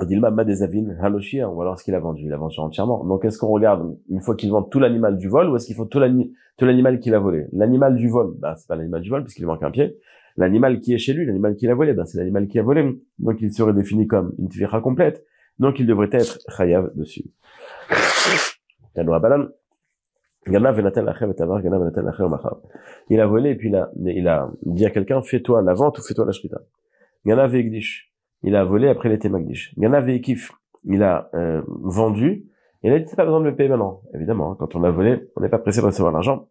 Dilma 0.00 0.30
Madezavin 0.30 0.96
Haloshia, 1.00 1.48
ou 1.48 1.60
alors 1.62 1.78
ce 1.78 1.84
qu'il 1.84 1.94
a 1.94 2.00
vendu, 2.00 2.24
il 2.24 2.32
a 2.32 2.36
vendu 2.36 2.58
entièrement. 2.58 3.04
Donc 3.04 3.24
est-ce 3.24 3.38
qu'on 3.38 3.48
regarde 3.48 3.96
une 4.10 4.20
fois 4.20 4.34
qu'il 4.34 4.50
vend 4.50 4.62
tout 4.62 4.80
l'animal 4.80 5.16
du 5.16 5.28
vol 5.28 5.48
ou 5.50 5.56
est-ce 5.56 5.66
qu'il 5.66 5.76
faut 5.76 5.84
tout 5.84 6.00
l'animal 6.00 6.98
qu'il 6.98 7.14
a 7.14 7.18
volé? 7.18 7.46
L'animal 7.52 7.94
du 7.94 8.08
vol, 8.08 8.34
bah 8.38 8.54
c'est 8.56 8.66
pas 8.66 8.76
l'animal 8.76 9.02
du 9.02 9.10
vol 9.10 9.22
puisqu'il 9.22 9.46
manque 9.46 9.62
un 9.62 9.70
pied. 9.70 9.96
L'animal 10.36 10.80
qui 10.80 10.94
est 10.94 10.98
chez 10.98 11.12
lui, 11.12 11.24
l'animal 11.26 11.54
qu'il 11.54 11.70
a 11.70 11.74
volé, 11.74 11.92
bah 11.92 12.06
c'est 12.06 12.18
l'animal 12.18 12.48
qui 12.48 12.58
a 12.58 12.62
volé. 12.62 12.98
Donc 13.20 13.40
il 13.40 13.52
serait 13.52 13.72
défini 13.72 14.08
comme 14.08 14.34
une 14.38 14.48
tvira 14.48 14.80
complète. 14.80 15.24
Donc 15.60 15.78
il 15.78 15.86
devrait 15.86 16.10
être 16.10 16.38
chayav 16.48 16.90
dessus. 16.96 17.30
Il 23.10 23.20
a 23.20 23.26
volé 23.26 23.50
et 23.50 23.54
puis 23.54 23.68
il 23.68 23.76
a, 23.76 23.90
il 23.96 24.28
a 24.28 24.50
dit 24.62 24.84
à 24.84 24.90
quelqu'un, 24.90 25.22
fais-toi 25.22 25.62
la 25.62 25.74
vente 25.74 25.98
ou 25.98 26.02
fais-toi 26.02 26.26
la 26.26 26.32
shrita. 26.32 26.60
Il 27.24 28.56
a 28.56 28.64
volé 28.64 28.88
après 28.88 29.08
l'été 29.08 29.28
Magdish. 29.28 29.74
Il 29.76 31.02
a 31.02 31.30
euh, 31.34 31.62
vendu, 31.66 32.44
il 32.82 32.92
a 32.92 32.98
dit, 32.98 33.06
c'est 33.08 33.16
pas 33.16 33.24
besoin 33.24 33.40
de 33.40 33.46
me 33.46 33.56
payer 33.56 33.70
maintenant. 33.70 34.02
Évidemment, 34.12 34.52
hein, 34.52 34.56
quand 34.58 34.76
on 34.76 34.84
a 34.84 34.90
volé, 34.90 35.30
on 35.36 35.40
n'est 35.40 35.48
pas 35.48 35.58
pressé 35.58 35.80
de 35.80 35.86
recevoir 35.86 36.12
l'argent. 36.12 36.48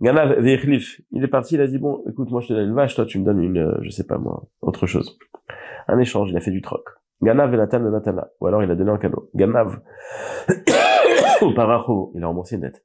Il 0.00 0.08
est 0.08 1.28
parti, 1.28 1.54
il 1.54 1.60
a 1.60 1.66
dit, 1.66 1.78
bon, 1.78 2.02
écoute, 2.08 2.30
moi 2.30 2.40
je 2.40 2.48
te 2.48 2.52
donne 2.54 2.68
une 2.68 2.74
vache, 2.74 2.94
toi 2.94 3.04
tu 3.04 3.18
me 3.18 3.24
donnes 3.24 3.42
une, 3.42 3.58
euh, 3.58 3.78
je 3.82 3.90
sais 3.90 4.06
pas 4.06 4.16
moi, 4.16 4.44
autre 4.62 4.86
chose. 4.86 5.18
Un 5.88 5.98
échange, 5.98 6.30
il 6.30 6.36
a 6.36 6.40
fait 6.40 6.50
du 6.50 6.62
troc. 6.62 6.84
Ganav 7.22 7.52
et 7.52 7.56
Natana, 7.56 8.28
ou 8.40 8.46
alors 8.46 8.62
il 8.62 8.70
a 8.70 8.74
donné 8.74 8.90
un 8.90 8.98
cadeau. 8.98 9.30
Ganav, 9.34 9.80
il 11.42 12.22
a 12.22 12.26
remboursé 12.26 12.56
une 12.56 12.62
dette. 12.62 12.84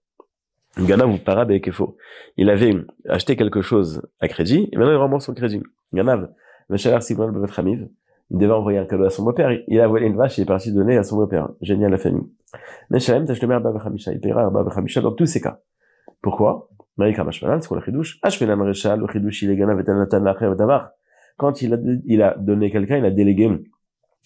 Ganav 0.77 1.09
ou 1.09 1.17
Parabekefo, 1.17 1.97
il 2.37 2.49
avait 2.49 2.73
acheté 3.09 3.35
quelque 3.35 3.61
chose 3.61 4.01
à 4.19 4.27
crédit, 4.27 4.69
et 4.71 4.77
maintenant 4.77 4.93
il 4.93 4.97
rembourse 4.97 5.25
son 5.25 5.33
crédit. 5.33 5.61
Ganav, 5.93 6.29
Meshalar 6.69 7.03
Simon 7.03 7.31
Bevet 7.31 7.89
il 8.31 8.37
devait 8.37 8.53
envoyer 8.53 8.79
un 8.79 8.85
cadeau 8.85 9.03
à 9.03 9.09
son 9.09 9.23
beau-père, 9.23 9.51
il 9.67 9.79
a 9.81 9.87
volé 9.87 10.07
une 10.07 10.15
vache, 10.15 10.37
il 10.37 10.43
est 10.43 10.45
parti 10.45 10.71
donner 10.71 10.97
à 10.97 11.03
son 11.03 11.17
beau-père. 11.17 11.49
Génial 11.61 11.91
la 11.91 11.97
famille. 11.97 12.23
Mais 12.89 12.99
Shalem 12.99 13.25
le 13.25 13.53
Abba 13.53 13.71
Bechamisha, 13.73 14.13
il 14.13 14.21
paiera 14.21 14.45
Abba 14.45 14.63
Bechamisha 14.63 15.01
dans 15.01 15.11
tous 15.11 15.25
ces 15.25 15.41
cas. 15.41 15.59
Pourquoi? 16.21 16.69
Marika 16.95 17.25
Mashmalan, 17.25 17.59
c'est 17.59 17.67
quoi 17.67 17.77
le 17.77 17.83
chidouche? 17.83 18.19
Ashmenan 18.21 18.63
Rechal, 18.63 18.99
le 18.99 19.07
chidouche, 19.07 19.41
il 19.41 19.51
est 19.51 19.57
gana 19.57 19.75
vetanatan 19.75 20.21
lacher 20.21 20.55
davar. 20.57 20.91
Quand 21.37 21.61
il 21.61 21.73
a, 21.73 21.77
il 22.05 22.21
a 22.21 22.35
donné 22.37 22.71
quelqu'un, 22.71 22.97
il 22.97 23.05
a 23.05 23.11
délégué 23.11 23.49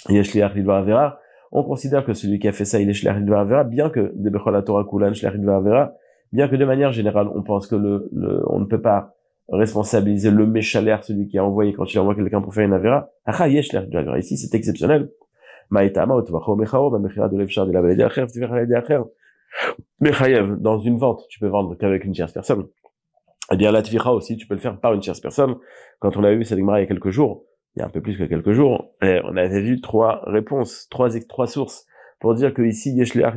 Yeshliach 0.10 0.54
Lidvar 0.54 0.78
Avera, 0.78 1.20
on 1.52 1.64
considère 1.64 2.06
que 2.06 2.14
celui 2.14 2.38
qui 2.38 2.48
a 2.48 2.52
fait 2.52 2.66
ça, 2.66 2.80
il 2.80 2.90
est 2.90 2.94
Shliach 2.94 3.18
Lidvar 3.18 3.40
Avera, 3.40 3.64
bien 3.64 3.90
que 3.90 4.12
de 4.14 4.30
Bechol 4.30 4.64
Torah 4.64 4.86
Kulan 4.88 5.14
Shliach 5.14 5.34
Lidvar 5.34 5.58
Avera, 5.58 5.94
bien 6.32 6.48
que 6.48 6.56
de 6.56 6.66
manière 6.66 6.92
générale, 6.92 7.30
on 7.34 7.44
pense 7.44 7.68
que 7.68 7.76
le, 7.76 8.10
le, 8.14 8.44
on 8.48 8.60
ne 8.60 8.66
peut 8.66 8.82
pas 8.82 9.16
responsabiliser 9.50 10.32
le 10.32 10.46
méchalaire, 10.48 11.04
celui 11.04 11.28
qui 11.28 11.38
a 11.38 11.46
envoyé 11.46 11.74
quand 11.74 11.92
il 11.94 12.00
envoie 12.00 12.16
quelqu'un 12.16 12.42
pour 12.42 12.54
faire 12.54 12.66
une 12.66 12.76
l'air 12.76 14.18
Ici, 14.18 14.38
c'est 14.38 14.56
exceptionnel. 14.56 15.10
Dans 20.60 20.80
une 20.80 20.98
vente, 20.98 21.26
tu 21.30 21.40
peux 21.40 21.48
vendre 21.48 21.76
qu'avec 21.76 22.04
une 22.06 22.12
tierce 22.12 22.32
personne. 22.32 22.66
Eh 23.52 23.58
bien, 23.58 23.72
la 23.72 23.82
tvicha 23.84 24.12
aussi, 24.12 24.38
tu 24.38 24.48
peux 24.48 24.56
le 24.56 24.60
faire 24.60 24.80
par 24.80 24.94
une 24.94 25.02
tierce 25.02 25.20
personne. 25.20 25.56
Quand 26.00 26.18
on 26.18 26.24
a 26.24 26.34
vu 26.34 26.44
cette 26.44 26.58
il 26.58 26.66
y 26.68 26.72
a 26.72 26.86
quelques 26.86 27.12
jours, 27.12 27.44
il 27.76 27.80
y 27.80 27.84
a 27.84 27.86
un 27.86 27.90
peu 27.90 28.02
plus 28.02 28.18
que 28.18 28.24
quelques 28.24 28.54
jours, 28.54 28.94
et 29.02 29.20
on 29.24 29.38
avait 29.38 29.62
vu 29.62 29.82
trois 29.82 30.22
réponses, 30.26 30.88
trois, 30.90 31.10
trois 31.28 31.48
sources, 31.48 31.86
pour 32.20 32.34
dire 32.34 32.54
que 32.54 32.64
ici, 32.64 32.96
yesh 32.96 33.14
l'air 33.14 33.36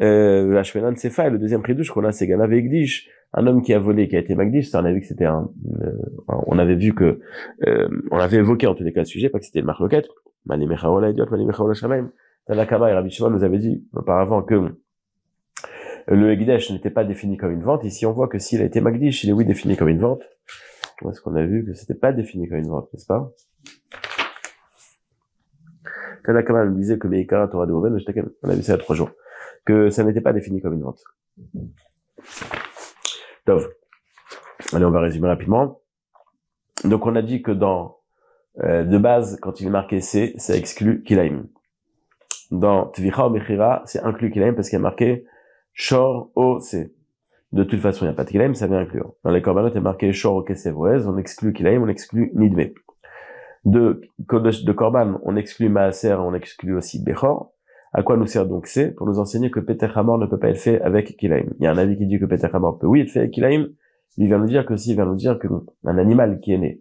euh, 0.00 0.62
Sefa, 0.96 1.28
le 1.28 1.38
deuxième 1.38 1.62
prix 1.62 1.74
douche 1.74 1.90
qu'on 1.90 2.04
a, 2.04 2.12
c'est 2.12 2.26
Gana 2.26 2.46
Vegdish, 2.46 3.08
un 3.32 3.46
homme 3.46 3.62
qui 3.62 3.74
a 3.74 3.78
volé, 3.78 4.08
qui 4.08 4.16
a 4.16 4.18
été 4.18 4.34
Magdish, 4.34 4.74
on 4.74 4.78
avait 4.78 4.94
vu 4.94 5.00
que 5.00 5.06
c'était 5.06 5.26
un, 5.26 5.50
euh, 5.82 5.92
on 6.28 6.58
avait 6.58 6.74
vu 6.74 6.94
que, 6.94 7.20
euh, 7.66 7.88
on 8.10 8.18
avait 8.18 8.38
évoqué 8.38 8.66
en 8.66 8.74
tous 8.74 8.82
les 8.82 8.92
cas 8.92 9.00
le 9.00 9.06
sujet, 9.06 9.28
pas 9.28 9.38
que 9.38 9.44
c'était 9.44 9.60
le 9.60 9.66
marloquette, 9.66 10.08
Mani 10.46 10.66
Mechaola 10.66 11.10
Idiot, 11.10 11.26
Mani 11.30 11.44
Mechaola 11.44 11.74
Shamaim, 11.74 12.10
Tanakama 12.46 12.90
et 12.90 12.94
Rabbi 12.94 13.10
Shimon 13.10 13.30
nous 13.30 13.44
avait 13.44 13.58
dit 13.58 13.84
auparavant 13.94 14.42
que 14.42 14.74
le 16.08 16.32
Egdesh 16.32 16.70
n'était 16.72 16.90
pas 16.90 17.04
défini 17.04 17.36
comme 17.36 17.52
une 17.52 17.62
vente, 17.62 17.84
ici 17.84 18.06
on 18.06 18.12
voit 18.12 18.28
que 18.28 18.38
s'il 18.38 18.62
a 18.62 18.64
été 18.64 18.80
Magdish, 18.80 19.22
il 19.24 19.30
est 19.30 19.34
oui 19.34 19.44
défini 19.44 19.76
comme 19.76 19.88
une 19.88 20.00
vente, 20.00 20.22
est-ce 21.08 21.20
qu'on 21.20 21.34
a 21.34 21.44
vu 21.44 21.64
que 21.64 21.74
c'était 21.74 21.94
pas 21.94 22.12
défini 22.12 22.48
comme 22.48 22.58
une 22.58 22.68
vente, 22.68 22.92
n'est-ce 22.92 23.06
pas? 23.06 23.32
Tanakama 26.24 26.64
nous 26.66 26.74
disait 26.74 26.98
que 26.98 27.06
Meikara 27.06 27.48
Torah 27.48 27.66
de 27.66 27.72
Oven, 27.72 27.96
on 28.42 28.48
a 28.48 28.54
vu 28.54 28.62
ça 28.62 28.72
il 28.74 28.76
y 28.76 28.80
a 28.80 28.82
trois 28.82 28.96
jours 28.96 29.10
que 29.70 29.90
ça 29.90 30.02
n'était 30.04 30.20
pas 30.20 30.32
défini 30.32 30.60
comme 30.60 30.74
une 30.74 30.82
vente. 30.82 31.02
Donc, 33.46 33.62
allez, 34.72 34.84
on 34.84 34.90
va 34.90 35.00
résumer 35.00 35.28
rapidement. 35.28 35.80
Donc, 36.84 37.06
on 37.06 37.14
a 37.14 37.22
dit 37.22 37.42
que 37.42 37.52
dans 37.52 37.98
euh, 38.64 38.82
de 38.84 38.98
base, 38.98 39.38
quand 39.40 39.60
il 39.60 39.68
est 39.68 39.70
marqué 39.80 40.00
C, 40.00 40.34
ça 40.38 40.56
exclut 40.56 41.02
Kilaim. 41.02 41.44
Dans 42.50 42.86
Tvicha 42.86 43.28
ou 43.28 43.30
Mechira, 43.30 43.82
c'est 43.86 44.02
inclus 44.02 44.30
Kilaim 44.32 44.54
parce 44.54 44.68
qu'il 44.68 44.78
a 44.78 44.82
marqué 44.82 45.24
Shor 45.72 46.30
O 46.34 46.58
C. 46.58 46.92
De 47.52 47.62
toute 47.64 47.80
façon, 47.80 48.04
il 48.04 48.08
n'y 48.08 48.14
a 48.14 48.16
pas 48.16 48.24
de 48.24 48.30
Kilaim, 48.30 48.54
ça 48.54 48.66
vient 48.66 48.78
inclure. 48.78 49.14
Dans 49.22 49.30
les 49.30 49.42
Korbanot, 49.42 49.70
il 49.70 49.78
a 49.78 49.80
marqué 49.80 50.12
Shor 50.12 50.34
O 50.34 50.42
Kesevoez, 50.42 51.06
on 51.06 51.16
exclut 51.16 51.52
Kilaim, 51.52 51.82
on 51.82 51.88
exclut 51.88 52.32
Nidme. 52.34 52.72
De, 53.64 54.00
de 54.18 54.72
Korban, 54.72 55.20
on 55.22 55.36
exclut 55.36 55.68
Maaser, 55.68 56.14
on 56.14 56.34
exclut 56.34 56.74
aussi 56.76 57.02
Bechor. 57.02 57.52
À 57.92 58.02
quoi 58.02 58.16
nous 58.16 58.26
sert 58.26 58.46
donc 58.46 58.66
c'est 58.66 58.92
Pour 58.92 59.06
nous 59.06 59.18
enseigner 59.18 59.50
que 59.50 59.60
Peter 59.60 59.88
Hamor 59.94 60.18
ne 60.18 60.26
peut 60.26 60.38
pas 60.38 60.50
être 60.50 60.60
fait 60.60 60.80
avec 60.80 61.16
Kilaim? 61.16 61.46
Il 61.58 61.64
y 61.64 61.66
a 61.66 61.72
un 61.72 61.78
avis 61.78 61.96
qui 61.96 62.06
dit 62.06 62.18
que 62.18 62.24
Peter 62.24 62.48
Hamor 62.52 62.78
peut 62.78 62.86
oui 62.86 63.00
être 63.00 63.10
fait 63.10 63.20
avec 63.20 63.32
Kilaim. 63.32 63.68
Il 64.16 64.26
vient 64.26 64.38
nous 64.38 64.46
dire 64.46 64.66
que 64.66 64.76
s'il 64.76 64.94
vient 64.94 65.06
nous 65.06 65.16
dire 65.16 65.38
que 65.38 65.48
un 65.84 65.98
animal 65.98 66.40
qui 66.40 66.52
est 66.52 66.58
né 66.58 66.80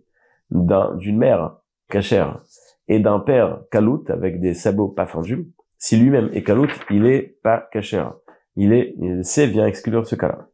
d'une 0.51 1.17
mère 1.17 1.57
cachère 1.89 2.43
et 2.87 2.99
d'un 2.99 3.19
père 3.19 3.61
kalout 3.71 4.03
avec 4.09 4.39
des 4.39 4.53
sabots 4.53 4.89
pas 4.89 5.05
fendus, 5.05 5.47
si 5.77 5.97
lui-même 5.97 6.29
est 6.33 6.43
kalout, 6.43 6.67
il 6.89 7.05
est 7.05 7.37
pas 7.41 7.67
cachère. 7.71 8.13
Il 8.55 8.73
est, 8.73 8.95
c'est 9.23 9.47
vient 9.47 9.65
exclure 9.65 10.05
ce 10.05 10.15
cas-là. 10.15 10.47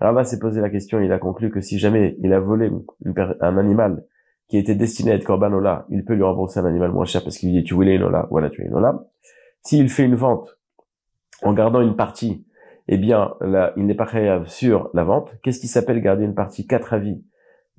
Rava 0.00 0.24
s'est 0.24 0.38
posé 0.38 0.60
la 0.60 0.68
question, 0.68 1.00
il 1.00 1.12
a 1.12 1.18
conclu 1.18 1.50
que 1.50 1.60
si 1.60 1.78
jamais 1.78 2.16
il 2.20 2.32
a 2.32 2.40
volé 2.40 2.70
un 3.40 3.56
animal 3.56 4.04
qui 4.48 4.58
était 4.58 4.74
destiné 4.74 5.12
à 5.12 5.14
être 5.14 5.24
korban 5.24 5.52
ola, 5.52 5.86
il 5.90 6.04
peut 6.04 6.14
lui 6.14 6.22
rembourser 6.22 6.60
un 6.60 6.64
animal 6.64 6.90
moins 6.90 7.04
cher 7.04 7.22
parce 7.22 7.38
qu'il 7.38 7.52
dit 7.52 7.62
tu 7.62 7.74
voulais 7.74 7.94
une 7.96 8.02
ola, 8.02 8.26
voilà 8.30 8.50
tu 8.50 8.62
es 8.62 8.66
une 8.66 8.74
ola. 8.74 9.04
S'il 9.62 9.88
fait 9.88 10.04
une 10.04 10.14
vente 10.14 10.58
en 11.42 11.52
gardant 11.52 11.80
une 11.80 11.96
partie, 11.96 12.44
eh 12.88 12.98
bien, 12.98 13.34
il 13.76 13.86
n'est 13.86 13.94
pas 13.94 14.06
créable 14.06 14.48
sur 14.48 14.90
la 14.94 15.04
vente. 15.04 15.34
Qu'est-ce 15.42 15.60
qui 15.60 15.68
s'appelle 15.68 16.00
garder 16.00 16.24
une 16.24 16.34
partie? 16.34 16.66
Quatre 16.66 16.92
avis. 16.92 17.22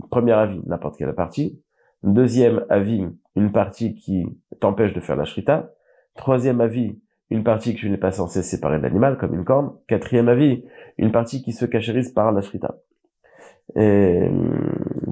Premier 0.10 0.32
avis, 0.32 0.62
n'importe 0.65 0.98
quelle 0.98 1.13
partie. 1.13 1.62
Deuxième 2.04 2.65
avis, 2.70 3.06
une 3.36 3.52
partie 3.52 3.94
qui 3.94 4.26
t'empêche 4.60 4.94
de 4.94 5.02
faire 5.02 5.15
la 5.15 5.26
shrita. 5.26 5.74
Troisième 6.15 6.62
avis, 6.62 7.00
une 7.30 7.44
partie 7.44 7.76
que 7.76 7.80
tu 7.80 7.89
n'es 7.89 7.98
pas 7.98 8.12
censé 8.12 8.41
séparer 8.41 8.78
de 8.78 8.84
l'animal, 8.84 9.17
comme 9.17 9.34
une 9.34 9.46
corne. 9.46 9.74
Quatrième 9.88 10.30
avis, 10.30 10.63
une 10.98 11.12
partie 11.12 11.41
qui 11.44 11.52
se 11.52 11.65
cachérise 11.65 12.12
par 12.12 12.32
la 12.32 12.41
shrita. 12.41 12.78
Et, 13.76 14.30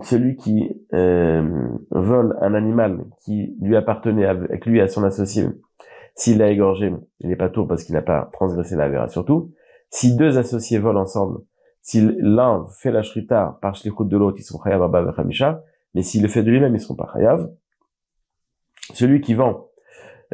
celui 0.01 0.35
qui 0.35 0.69
euh, 0.93 1.67
vole 1.91 2.37
un 2.41 2.53
animal 2.53 3.05
qui 3.23 3.55
lui 3.61 3.75
appartenait 3.75 4.25
avec 4.25 4.65
lui 4.65 4.81
à 4.81 4.87
son 4.87 5.03
associé 5.03 5.45
s'il 6.15 6.37
l'a 6.37 6.49
égorgé, 6.49 6.93
il 7.19 7.29
n'est 7.29 7.35
pas 7.35 7.49
tour 7.49 7.67
parce 7.67 7.83
qu'il 7.83 7.95
n'a 7.95 8.01
pas 8.01 8.29
transgressé 8.33 8.75
la 8.75 8.89
vera. 8.89 9.07
Surtout, 9.07 9.51
si 9.89 10.15
deux 10.15 10.37
associés 10.37 10.79
volent 10.79 11.01
ensemble, 11.01 11.39
si 11.81 12.01
l'un 12.19 12.67
fait 12.77 12.91
la 12.91 13.01
shrita 13.01 13.57
par 13.61 13.75
shlichut 13.75 14.05
de 14.05 14.17
l'autre, 14.17 14.37
ils 14.39 14.43
sont 14.43 14.59
chayav 14.61 14.83
abba 14.83 15.01
vechamisha, 15.01 15.63
mais 15.95 16.03
s'il 16.03 16.21
le 16.21 16.27
fait 16.27 16.43
de 16.43 16.51
lui-même, 16.51 16.75
ils 16.75 16.81
seront 16.81 16.95
pas 16.95 17.09
chayav. 17.13 17.49
Celui 18.93 19.21
qui 19.21 19.33
vend, 19.33 19.67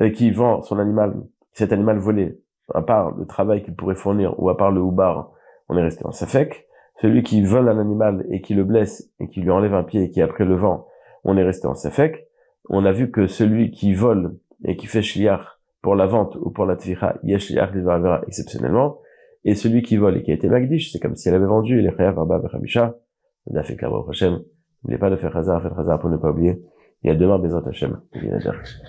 euh, 0.01 0.09
qui 0.09 0.31
vend 0.31 0.61
son 0.63 0.79
animal, 0.79 1.15
cet 1.53 1.71
animal 1.71 1.99
volé, 1.99 2.39
à 2.73 2.81
part 2.81 3.11
le 3.15 3.25
travail 3.25 3.63
qu'il 3.63 3.75
pourrait 3.75 3.95
fournir 3.95 4.37
ou 4.39 4.49
à 4.49 4.57
part 4.57 4.71
le 4.71 4.81
houbar, 4.81 5.31
on 5.69 5.77
est 5.77 5.83
resté 5.83 6.05
en 6.05 6.11
safek. 6.11 6.67
Celui 7.01 7.23
qui 7.23 7.41
vole 7.43 7.69
un 7.69 7.77
animal 7.77 8.25
et 8.29 8.41
qui 8.41 8.53
le 8.53 8.63
blesse 8.63 9.11
et 9.19 9.27
qui 9.27 9.41
lui 9.41 9.51
enlève 9.51 9.73
un 9.73 9.83
pied 9.83 10.03
et 10.03 10.09
qui 10.09 10.21
après 10.21 10.45
le 10.45 10.55
vend, 10.55 10.87
on 11.23 11.37
est 11.37 11.43
resté 11.43 11.67
en 11.67 11.75
safek. 11.75 12.27
On 12.69 12.85
a 12.85 12.91
vu 12.91 13.11
que 13.11 13.27
celui 13.27 13.71
qui 13.71 13.93
vole 13.93 14.37
et 14.63 14.77
qui 14.77 14.87
fait 14.87 15.01
shliach 15.01 15.54
pour 15.85 15.95
la 15.95 16.07
vente 16.07 16.35
ou 16.37 16.49
pour 16.49 16.65
la 16.65 16.77
tvicha, 16.77 17.19
yesh 17.21 17.51
verra 17.51 18.23
exceptionnellement, 18.25 19.01
et 19.43 19.53
celui 19.53 19.83
qui 19.83 19.97
vole 19.97 20.17
et 20.17 20.23
qui 20.23 20.31
a 20.31 20.33
été 20.33 20.49
magdish, 20.49 20.91
c'est 20.91 20.97
comme 20.99 21.15
si 21.15 21.29
elle 21.29 21.35
avait 21.35 21.45
vendu, 21.45 21.77
il 21.77 21.85
est 21.85 21.95
chayav 21.95 22.17
arba 22.17 22.39
bechamisha, 22.39 22.97
on 23.45 23.53
n'oubliez 23.53 24.97
pas 24.97 25.11
de 25.11 25.15
faire 25.15 25.37
hasard, 25.37 25.61
faites 25.61 25.77
hasard 25.77 25.99
pour 25.99 26.09
ne 26.09 26.17
pas 26.17 26.31
oublier, 26.31 26.59
demain, 27.03 27.37